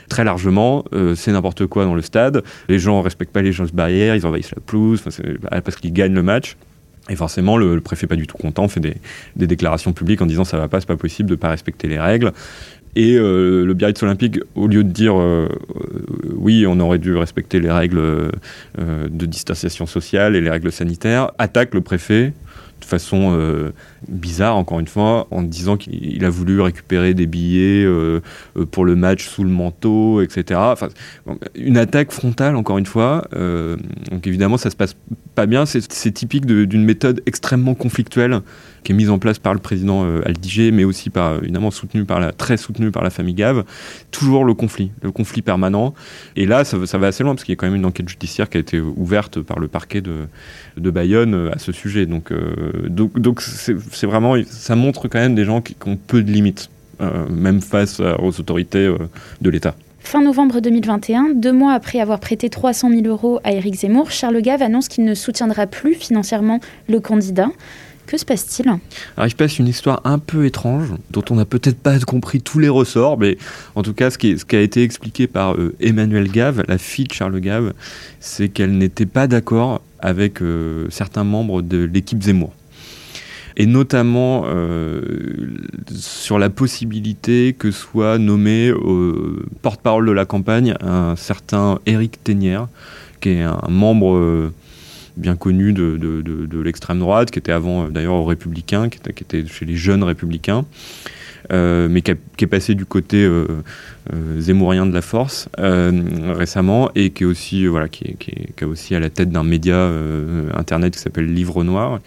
Très 0.09 0.23
largement, 0.23 0.85
c'est 1.15 1.31
n'importe 1.31 1.67
quoi 1.67 1.83
dans 1.85 1.93
le 1.93 2.01
stade. 2.01 2.43
Les 2.69 2.79
gens 2.79 2.97
ne 2.97 3.03
respectent 3.03 3.33
pas 3.33 3.41
les 3.41 3.51
gestes 3.51 3.75
barrières, 3.75 4.15
ils 4.15 4.25
envahissent 4.25 4.53
la 4.55 4.61
pelouse 4.65 5.03
bah, 5.41 5.61
parce 5.61 5.75
qu'ils 5.75 5.93
gagnent 5.93 6.13
le 6.13 6.23
match. 6.23 6.55
Et 7.09 7.15
forcément, 7.15 7.57
le, 7.57 7.75
le, 7.75 7.81
préfet 7.81 8.07
pas 8.07 8.15
du 8.15 8.25
tout 8.25 8.37
content 8.37 8.67
fait 8.67 8.79
des, 8.79 8.95
des, 9.35 9.47
déclarations 9.47 9.93
publiques 9.93 10.21
en 10.21 10.25
disant 10.25 10.43
ça 10.43 10.57
va 10.57 10.67
pas, 10.67 10.79
c'est 10.79 10.87
pas 10.87 10.97
possible 10.97 11.29
de 11.29 11.35
pas 11.35 11.49
respecter 11.49 11.87
les 11.87 11.99
règles. 11.99 12.33
Et 12.97 13.15
euh, 13.15 13.63
le 13.63 13.75
Biarritz 13.75 14.01
Olympique, 14.01 14.39
au 14.55 14.65
lieu 14.65 14.83
de 14.83 14.89
dire 14.89 15.21
euh, 15.21 15.47
oui, 16.35 16.65
on 16.67 16.79
aurait 16.79 16.97
dû 16.97 17.15
respecter 17.15 17.59
les 17.59 17.69
règles 17.69 17.99
euh, 17.99 18.31
de 19.07 19.25
distanciation 19.27 19.85
sociale 19.85 20.35
et 20.35 20.41
les 20.41 20.49
règles 20.49 20.71
sanitaires, 20.71 21.29
attaque 21.37 21.75
le 21.75 21.81
préfet 21.81 22.33
de 22.79 22.85
façon 22.85 23.33
euh, 23.35 23.71
bizarre, 24.07 24.55
encore 24.55 24.79
une 24.79 24.87
fois, 24.87 25.27
en 25.31 25.41
disant 25.43 25.77
qu'il 25.77 26.23
a 26.23 26.29
voulu 26.29 26.61
récupérer 26.61 27.13
des 27.13 27.25
billets 27.25 27.83
euh, 27.83 28.21
pour 28.71 28.85
le 28.85 28.95
match 28.95 29.27
sous 29.27 29.43
le 29.43 29.49
manteau, 29.49 30.21
etc. 30.21 30.59
Enfin, 30.63 30.89
une 31.55 31.77
attaque 31.77 32.11
frontale, 32.11 32.55
encore 32.55 32.77
une 32.77 32.85
fois. 32.85 33.27
Euh, 33.33 33.77
donc 34.11 34.27
évidemment, 34.27 34.57
ça 34.57 34.69
se 34.69 34.75
passe 34.75 34.95
pas 35.35 35.45
bien. 35.45 35.65
C'est 35.65 36.11
typique 36.11 36.45
d'une 36.45 36.83
méthode 36.83 37.21
extrêmement 37.25 37.75
conflictuelle 37.75 38.41
qui 38.87 38.93
est 38.93 38.95
mise 38.95 39.09
en 39.09 39.19
place 39.19 39.37
par 39.37 39.53
le 39.53 39.59
président 39.59 40.05
euh, 40.05 40.21
Aldiger, 40.25 40.71
mais 40.71 40.85
aussi 40.85 41.09
par, 41.09 41.43
évidemment 41.43 41.71
soutenu 41.71 42.05
par 42.05 42.21
la, 42.21 42.31
très 42.31 42.55
soutenu 42.55 42.89
par 42.89 43.03
la 43.03 43.09
famille 43.09 43.33
Gave. 43.33 43.65
Toujours 44.11 44.45
le 44.45 44.53
conflit, 44.53 44.91
le 45.01 45.11
conflit 45.11 45.41
permanent. 45.41 45.93
Et 46.37 46.45
là, 46.45 46.63
ça, 46.63 46.77
va 46.77 47.07
assez 47.07 47.21
loin, 47.21 47.35
parce 47.35 47.43
qu'il 47.43 47.51
y 47.51 47.57
a 47.57 47.57
quand 47.57 47.67
même 47.67 47.75
une 47.75 47.85
enquête 47.85 48.07
judiciaire 48.07 48.49
qui 48.49 48.55
a 48.55 48.61
été 48.61 48.79
ouverte 48.79 49.41
par 49.41 49.59
le 49.59 49.67
parquet 49.67 49.99
de, 49.99 50.27
de 50.77 50.89
Bayonne 50.89 51.33
euh, 51.33 51.51
à 51.53 51.59
ce 51.59 51.73
sujet. 51.73 52.05
Donc, 52.05 52.31
euh, 52.31 52.66
donc, 52.87 53.19
donc 53.19 53.41
c'est 53.41 54.05
vraiment, 54.05 54.35
ça 54.49 54.75
montre 54.75 55.07
quand 55.07 55.19
même 55.19 55.35
des 55.35 55.45
gens 55.45 55.61
qui, 55.61 55.75
qui 55.75 55.89
ont 55.89 55.97
peu 55.97 56.23
de 56.23 56.31
limites, 56.31 56.69
euh, 57.01 57.27
même 57.29 57.61
face 57.61 57.99
aux 57.99 58.39
autorités 58.39 58.85
euh, 58.85 58.97
de 59.41 59.49
l'État. 59.49 59.75
Fin 59.99 60.21
novembre 60.21 60.61
2021, 60.61 61.33
deux 61.35 61.51
mois 61.51 61.73
après 61.73 61.99
avoir 61.99 62.19
prêté 62.19 62.49
300 62.49 62.91
000 62.91 63.07
euros 63.07 63.41
à 63.43 63.51
Éric 63.51 63.75
Zemmour, 63.75 64.09
Charles 64.09 64.41
Gave 64.41 64.61
annonce 64.61 64.87
qu'il 64.87 65.03
ne 65.03 65.13
soutiendra 65.13 65.67
plus 65.67 65.95
financièrement 65.95 66.61
le 66.87 67.01
candidat. 67.01 67.49
Que 68.07 68.17
se 68.17 68.23
passe-t-il? 68.23 68.69
Alors, 68.69 69.27
il 69.27 69.31
se 69.31 69.35
passe 69.35 69.59
une 69.59 69.67
histoire 69.67 69.99
un 70.05 70.17
peu 70.17 70.45
étrange, 70.45 70.93
dont 71.11 71.25
on 71.29 71.35
n'a 71.35 71.43
peut-être 71.43 71.77
pas 71.77 71.99
compris 71.99 72.39
tous 72.39 72.57
les 72.57 72.69
ressorts, 72.69 73.17
mais 73.17 73.37
en 73.75 73.83
tout 73.83 73.93
cas, 73.93 74.09
ce 74.09 74.17
qui, 74.17 74.31
est, 74.31 74.37
ce 74.37 74.45
qui 74.45 74.55
a 74.55 74.61
été 74.61 74.81
expliqué 74.81 75.27
par 75.27 75.55
euh, 75.55 75.75
Emmanuel 75.81 76.31
Gave, 76.31 76.63
la 76.69 76.77
fille 76.77 77.05
de 77.05 77.13
Charles 77.13 77.41
Gave, 77.41 77.73
c'est 78.21 78.47
qu'elle 78.47 78.77
n'était 78.77 79.05
pas 79.05 79.27
d'accord 79.27 79.81
avec 79.99 80.41
euh, 80.41 80.87
certains 80.89 81.23
membres 81.23 81.61
de 81.61 81.83
l'équipe 81.83 82.21
Zemmour. 82.21 82.53
Et 83.59 83.65
notamment 83.65 84.43
euh, 84.45 85.01
sur 85.91 86.37
la 86.37 86.51
possibilité 86.51 87.55
que 87.57 87.71
soit 87.71 88.19
nommé 88.19 88.71
porte-parole 89.63 90.05
de 90.05 90.11
la 90.11 90.25
campagne 90.25 90.75
un 90.79 91.15
certain 91.15 91.79
Éric 91.87 92.23
Ténière, 92.23 92.67
qui 93.19 93.29
est 93.29 93.41
un 93.41 93.59
membre 93.67 94.15
euh, 94.15 94.53
bien 95.15 95.35
connu 95.35 95.73
de, 95.73 96.61
l'extrême 96.61 96.99
droite, 96.99 97.31
qui 97.31 97.39
était 97.39 97.51
avant 97.51 97.89
d'ailleurs 97.89 98.13
aux 98.13 98.25
Républicains, 98.25 98.89
qui 98.89 98.99
était, 98.99 99.13
qui 99.13 99.23
était, 99.23 99.45
chez 99.47 99.65
les 99.65 99.75
jeunes 99.75 100.03
Républicains, 100.03 100.65
mais 101.51 102.01
qui, 102.01 102.11
est 102.11 102.47
passé 102.47 102.75
du 102.75 102.85
côté 102.85 103.23
euh, 103.23 103.47
zémourien 104.37 104.85
de 104.85 104.93
la 104.93 105.01
force 105.01 105.49
récemment, 105.57 106.89
et 106.95 107.11
qui 107.11 107.23
est 107.23 107.27
aussi 107.27 107.65
voilà, 107.67 107.87
qui 107.87 108.05
est, 108.05 108.15
qui 108.17 108.31
est, 108.31 108.65
aussi 108.65 108.95
à 108.95 108.99
la 108.99 109.09
tête 109.09 109.29
d'un 109.29 109.43
média 109.43 109.89
internet 110.53 110.93
qui 110.93 110.99
s'appelle 110.99 111.33
Livre 111.33 111.63
Noir. 111.63 111.99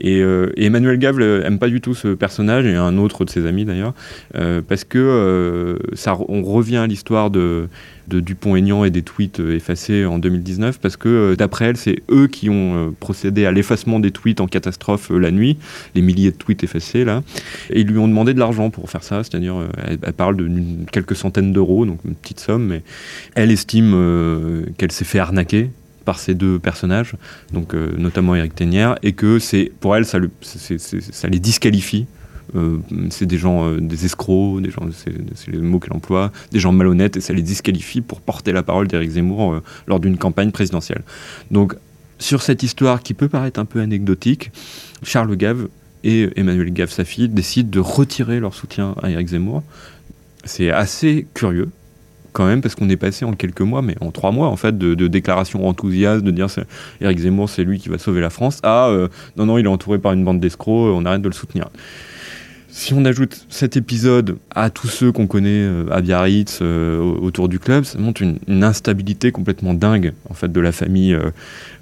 Et, 0.00 0.20
euh, 0.20 0.52
Emmanuel 0.56 0.98
Gave 0.98 1.20
aime 1.20 1.58
pas 1.58 1.68
du 1.68 1.80
tout 1.80 1.94
ce 1.94 2.08
personnage 2.08 2.66
et 2.66 2.74
un 2.74 2.98
autre 2.98 3.24
de 3.24 3.30
ses 3.30 3.46
amis 3.46 3.64
d'ailleurs, 3.64 3.94
euh, 4.34 4.60
parce 4.66 4.84
que 4.84 4.98
euh, 4.98 5.76
ça, 5.94 6.16
on 6.28 6.42
revient 6.42 6.78
à 6.78 6.86
l'histoire 6.86 7.30
de, 7.30 7.68
de 8.08 8.20
Dupont-Aignan 8.20 8.84
et 8.84 8.90
des 8.90 9.02
tweets 9.02 9.40
effacés 9.40 10.04
en 10.04 10.18
2019, 10.18 10.78
parce 10.78 10.96
que 10.96 11.34
d'après 11.36 11.66
elle, 11.66 11.76
c'est 11.76 12.02
eux 12.10 12.26
qui 12.26 12.50
ont 12.50 12.94
procédé 13.00 13.46
à 13.46 13.52
l'effacement 13.52 14.00
des 14.00 14.10
tweets 14.10 14.40
en 14.40 14.46
catastrophe 14.46 15.10
la 15.10 15.30
nuit, 15.30 15.58
les 15.94 16.02
milliers 16.02 16.30
de 16.30 16.36
tweets 16.36 16.64
effacés 16.64 17.04
là, 17.04 17.22
et 17.70 17.80
ils 17.80 17.86
lui 17.86 17.98
ont 17.98 18.08
demandé 18.08 18.34
de 18.34 18.38
l'argent 18.38 18.70
pour 18.70 18.88
faire 18.90 19.02
ça, 19.02 19.22
c'est-à-dire 19.24 19.56
elle, 19.86 19.98
parle 20.12 20.36
de 20.36 20.50
quelques 20.92 21.16
centaines 21.16 21.52
d'euros, 21.52 21.86
donc 21.86 21.98
une 22.04 22.14
petite 22.14 22.40
somme, 22.40 22.66
mais 22.66 22.82
elle 23.34 23.50
estime 23.50 23.92
qu'elle 24.78 24.92
s'est 24.92 25.04
fait 25.04 25.18
arnaquer 25.18 25.70
par 26.06 26.18
ces 26.18 26.34
deux 26.34 26.58
personnages, 26.58 27.14
donc 27.52 27.74
euh, 27.74 27.92
notamment 27.98 28.34
Eric 28.34 28.54
Ténière, 28.54 28.96
et 29.02 29.12
que 29.12 29.38
c'est 29.38 29.70
pour 29.80 29.94
elle 29.96 30.06
ça 30.06 30.18
les 30.18 31.38
disqualifie. 31.38 32.06
Euh, 32.54 32.78
c'est 33.10 33.26
des 33.26 33.38
gens, 33.38 33.66
euh, 33.66 33.80
des 33.80 34.04
escrocs, 34.04 34.62
des 34.62 34.70
gens, 34.70 34.82
c'est 34.92 35.50
les 35.50 35.58
mots 35.58 35.78
qu'elle 35.78 35.92
emploie, 35.92 36.32
des 36.52 36.60
gens 36.60 36.72
malhonnêtes, 36.72 37.16
et 37.16 37.20
ça 37.20 37.32
les 37.32 37.42
disqualifie 37.42 38.00
pour 38.00 38.20
porter 38.20 38.52
la 38.52 38.62
parole 38.62 38.86
d'Éric 38.86 39.10
Zemmour 39.10 39.54
euh, 39.54 39.62
lors 39.86 40.00
d'une 40.00 40.16
campagne 40.16 40.50
présidentielle. 40.50 41.02
Donc, 41.50 41.74
sur 42.18 42.42
cette 42.42 42.62
histoire 42.62 43.02
qui 43.02 43.14
peut 43.14 43.28
paraître 43.28 43.60
un 43.60 43.64
peu 43.64 43.80
anecdotique, 43.80 44.50
Charles 45.02 45.36
Gave 45.36 45.68
et 46.04 46.30
Emmanuel 46.36 46.72
Gave, 46.72 46.90
sa 46.90 47.04
fille, 47.04 47.28
décident 47.28 47.68
de 47.68 47.80
retirer 47.80 48.40
leur 48.40 48.54
soutien 48.54 48.94
à 49.02 49.10
Éric 49.10 49.28
Zemmour. 49.28 49.62
C'est 50.44 50.70
assez 50.70 51.26
curieux, 51.34 51.70
quand 52.36 52.46
même 52.46 52.60
parce 52.60 52.74
qu'on 52.74 52.90
est 52.90 52.98
passé 52.98 53.24
en 53.24 53.32
quelques 53.32 53.62
mois, 53.62 53.80
mais 53.80 53.96
en 54.02 54.10
trois 54.10 54.30
mois 54.30 54.48
en 54.48 54.56
fait, 54.56 54.76
de, 54.76 55.06
déclarations 55.06 55.66
enthousiastes, 55.66 56.22
de 56.22 56.30
dire 56.30 56.48
Éric 57.00 57.18
Zemmour 57.18 57.48
c'est 57.48 57.64
lui 57.64 57.78
qui 57.78 57.88
va 57.88 57.96
sauver 57.96 58.20
la 58.20 58.28
France, 58.28 58.60
à 58.62 58.88
euh, 58.88 59.08
non 59.38 59.46
non 59.46 59.56
il 59.56 59.64
est 59.64 59.68
entouré 59.68 59.98
par 59.98 60.12
une 60.12 60.22
bande 60.22 60.38
d'escrocs, 60.38 60.94
on 60.94 61.06
arrête 61.06 61.22
de 61.22 61.28
le 61.28 61.34
soutenir. 61.34 61.70
Si 62.68 62.92
on 62.92 63.06
ajoute 63.06 63.46
cet 63.48 63.78
épisode 63.78 64.36
à 64.54 64.68
tous 64.68 64.88
ceux 64.88 65.10
qu'on 65.10 65.26
connaît 65.26 65.62
euh, 65.62 65.86
à 65.90 66.02
Biarritz, 66.02 66.58
euh, 66.60 66.98
autour 67.00 67.48
du 67.48 67.58
club, 67.58 67.84
ça 67.84 67.98
montre 67.98 68.20
une, 68.20 68.38
instabilité 68.62 69.32
complètement 69.32 69.72
dingue 69.72 70.12
en 70.28 70.34
fait 70.34 70.52
de 70.52 70.60
la 70.60 70.72
famille 70.72 71.14
euh, 71.14 71.30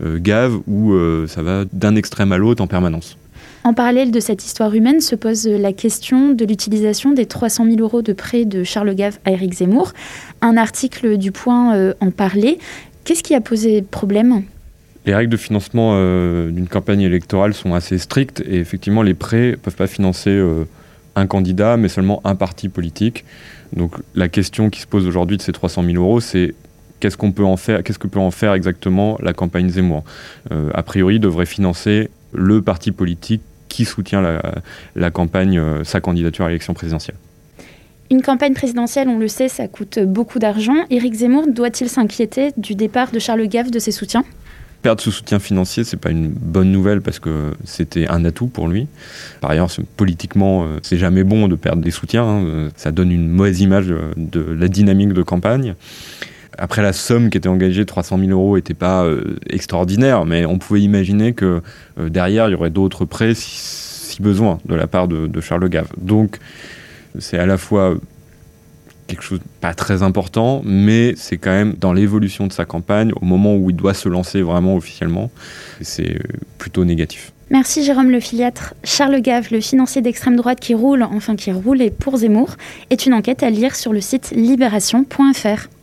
euh, 0.04 0.20
Gave 0.20 0.60
où 0.68 0.92
euh, 0.92 1.26
ça 1.26 1.42
va 1.42 1.64
d'un 1.72 1.96
extrême 1.96 2.30
à 2.30 2.38
l'autre 2.38 2.62
en 2.62 2.68
permanence. 2.68 3.16
En 3.66 3.72
parallèle 3.72 4.10
de 4.10 4.20
cette 4.20 4.44
histoire 4.44 4.74
humaine 4.74 5.00
se 5.00 5.14
pose 5.14 5.46
la 5.46 5.72
question 5.72 6.32
de 6.32 6.44
l'utilisation 6.44 7.12
des 7.12 7.24
300 7.24 7.64
000 7.64 7.78
euros 7.78 8.02
de 8.02 8.12
prêt 8.12 8.44
de 8.44 8.62
Charles 8.62 8.94
Gave 8.94 9.18
à 9.24 9.30
Éric 9.30 9.54
Zemmour. 9.54 9.94
Un 10.42 10.58
article 10.58 11.16
du 11.16 11.32
Point 11.32 11.74
euh, 11.74 11.94
en 12.00 12.10
parlait. 12.10 12.58
Qu'est-ce 13.04 13.22
qui 13.22 13.34
a 13.34 13.40
posé 13.40 13.80
problème? 13.80 14.42
Les 15.06 15.14
règles 15.14 15.32
de 15.32 15.38
financement 15.38 15.92
euh, 15.94 16.50
d'une 16.50 16.68
campagne 16.68 17.00
électorale 17.00 17.54
sont 17.54 17.72
assez 17.72 17.96
strictes 17.96 18.42
et 18.46 18.56
effectivement 18.56 19.00
les 19.00 19.14
prêts 19.14 19.52
ne 19.52 19.56
peuvent 19.56 19.76
pas 19.76 19.86
financer 19.86 20.28
euh, 20.28 20.64
un 21.16 21.26
candidat 21.26 21.78
mais 21.78 21.88
seulement 21.88 22.20
un 22.24 22.34
parti 22.34 22.68
politique. 22.68 23.24
Donc 23.74 23.94
la 24.14 24.28
question 24.28 24.68
qui 24.68 24.82
se 24.82 24.86
pose 24.86 25.06
aujourd'hui 25.06 25.38
de 25.38 25.42
ces 25.42 25.52
300 25.52 25.84
000 25.84 25.96
euros 25.96 26.20
c'est 26.20 26.54
qu'est-ce 27.00 27.16
qu'on 27.16 27.32
peut 27.32 27.44
en 27.44 27.56
faire, 27.56 27.82
qu'est-ce 27.82 27.98
que 27.98 28.08
peut 28.08 28.20
en 28.20 28.30
faire 28.30 28.52
exactement 28.52 29.16
la 29.22 29.32
campagne 29.32 29.70
Zemmour? 29.70 30.04
A 30.50 30.82
priori 30.82 31.18
devrait 31.18 31.46
financer 31.46 32.10
le 32.34 32.60
parti 32.60 32.90
politique 32.90 33.40
qui 33.74 33.84
soutient 33.84 34.22
la, 34.22 34.40
la 34.94 35.10
campagne, 35.10 35.58
euh, 35.58 35.82
sa 35.82 36.00
candidature 36.00 36.44
à 36.44 36.48
l'élection 36.48 36.74
présidentielle. 36.74 37.16
Une 38.08 38.22
campagne 38.22 38.54
présidentielle, 38.54 39.08
on 39.08 39.18
le 39.18 39.26
sait, 39.26 39.48
ça 39.48 39.66
coûte 39.66 39.98
beaucoup 39.98 40.38
d'argent. 40.38 40.76
Éric 40.90 41.14
Zemmour 41.14 41.46
doit-il 41.48 41.88
s'inquiéter 41.88 42.52
du 42.56 42.76
départ 42.76 43.10
de 43.10 43.18
Charles 43.18 43.48
Gave 43.48 43.72
de 43.72 43.80
ses 43.80 43.90
soutiens? 43.90 44.24
Perdre 44.82 45.00
ce 45.00 45.10
soutien 45.10 45.40
financier, 45.40 45.82
c'est 45.82 45.96
pas 45.96 46.10
une 46.10 46.28
bonne 46.28 46.70
nouvelle 46.70 47.00
parce 47.00 47.18
que 47.18 47.54
c'était 47.64 48.06
un 48.06 48.24
atout 48.24 48.46
pour 48.46 48.68
lui. 48.68 48.86
Par 49.40 49.50
ailleurs, 49.50 49.70
politiquement, 49.96 50.66
c'est 50.82 50.98
jamais 50.98 51.24
bon 51.24 51.48
de 51.48 51.56
perdre 51.56 51.82
des 51.82 51.90
soutiens. 51.90 52.24
Hein. 52.24 52.68
Ça 52.76 52.92
donne 52.92 53.10
une 53.10 53.28
mauvaise 53.28 53.60
image 53.60 53.86
de 54.16 54.40
la 54.40 54.68
dynamique 54.68 55.14
de 55.14 55.22
campagne. 55.22 55.74
Après, 56.58 56.82
la 56.82 56.92
somme 56.92 57.30
qui 57.30 57.38
était 57.38 57.48
engagée, 57.48 57.84
300 57.84 58.18
000 58.18 58.30
euros, 58.30 58.56
n'était 58.56 58.74
pas 58.74 59.04
euh, 59.04 59.36
extraordinaire, 59.48 60.24
mais 60.24 60.46
on 60.46 60.58
pouvait 60.58 60.80
imaginer 60.80 61.32
que 61.32 61.62
euh, 61.98 62.08
derrière, 62.08 62.48
il 62.48 62.52
y 62.52 62.54
aurait 62.54 62.70
d'autres 62.70 63.04
prêts 63.04 63.34
si, 63.34 64.22
besoin 64.22 64.60
de 64.66 64.76
la 64.76 64.86
part 64.86 65.08
de, 65.08 65.40
Charles 65.40 65.68
Gave. 65.68 65.88
Donc, 66.00 66.38
c'est 67.18 67.36
à 67.36 67.46
la 67.46 67.58
fois 67.58 67.96
quelque 69.08 69.22
chose 69.22 69.40
pas 69.60 69.74
très 69.74 70.04
important, 70.04 70.62
mais 70.64 71.14
c'est 71.16 71.36
quand 71.36 71.50
même 71.50 71.74
dans 71.74 71.92
l'évolution 71.92 72.46
de 72.46 72.52
sa 72.52 72.64
campagne, 72.64 73.10
au 73.20 73.24
moment 73.24 73.56
où 73.56 73.70
il 73.70 73.76
doit 73.76 73.92
se 73.92 74.08
lancer 74.08 74.40
vraiment 74.40 74.76
officiellement, 74.76 75.32
c'est 75.80 76.14
euh, 76.14 76.18
plutôt 76.58 76.84
négatif. 76.84 77.32
Merci 77.50 77.84
Jérôme 77.84 78.10
Le 78.10 78.20
Filiatre. 78.20 78.74
Charles 78.84 79.20
Gave, 79.20 79.48
le 79.50 79.60
financier 79.60 80.00
d'extrême 80.00 80.36
droite 80.36 80.60
qui 80.60 80.74
roule, 80.74 81.02
enfin 81.02 81.36
qui 81.36 81.52
roulait 81.52 81.90
pour 81.90 82.16
Zemmour, 82.16 82.56
est 82.90 83.04
une 83.04 83.14
enquête 83.14 83.42
à 83.42 83.50
lire 83.50 83.74
sur 83.76 83.92
le 83.92 84.00
site 84.00 84.32
libération.fr. 84.34 85.68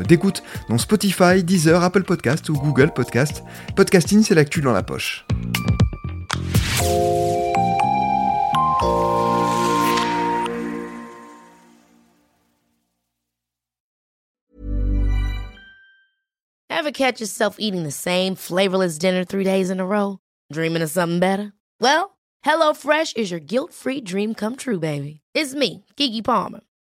d'écoute, 0.00 0.42
dont 0.68 0.78
Spotify, 0.78 1.42
Deezer, 1.42 1.82
Apple 1.82 2.04
Podcast 2.04 2.48
ou 2.48 2.54
Google 2.54 2.92
Podcast. 2.92 3.42
Podcasting, 3.76 4.22
c'est 4.22 4.34
l'actu 4.34 4.60
dans 4.60 4.72
la 4.72 4.82
poche. 4.82 5.26
Ever 16.70 16.90
catch 16.90 17.20
yourself 17.20 17.56
eating 17.58 17.84
the 17.84 17.92
same 17.92 18.34
flavorless 18.34 18.98
dinner 18.98 19.24
three 19.24 19.44
days 19.44 19.70
in 19.70 19.78
a 19.78 19.86
row? 19.86 20.18
Dreaming 20.52 20.82
of 20.82 20.90
something 20.90 21.20
better? 21.20 21.52
Well, 21.80 22.16
HelloFresh 22.44 23.16
is 23.16 23.30
your 23.30 23.38
guilt-free 23.40 24.00
dream 24.00 24.34
come 24.34 24.56
true, 24.56 24.80
baby. 24.80 25.20
It's 25.34 25.54
me, 25.54 25.84
Kiki 25.96 26.22
Palmer. 26.22 26.60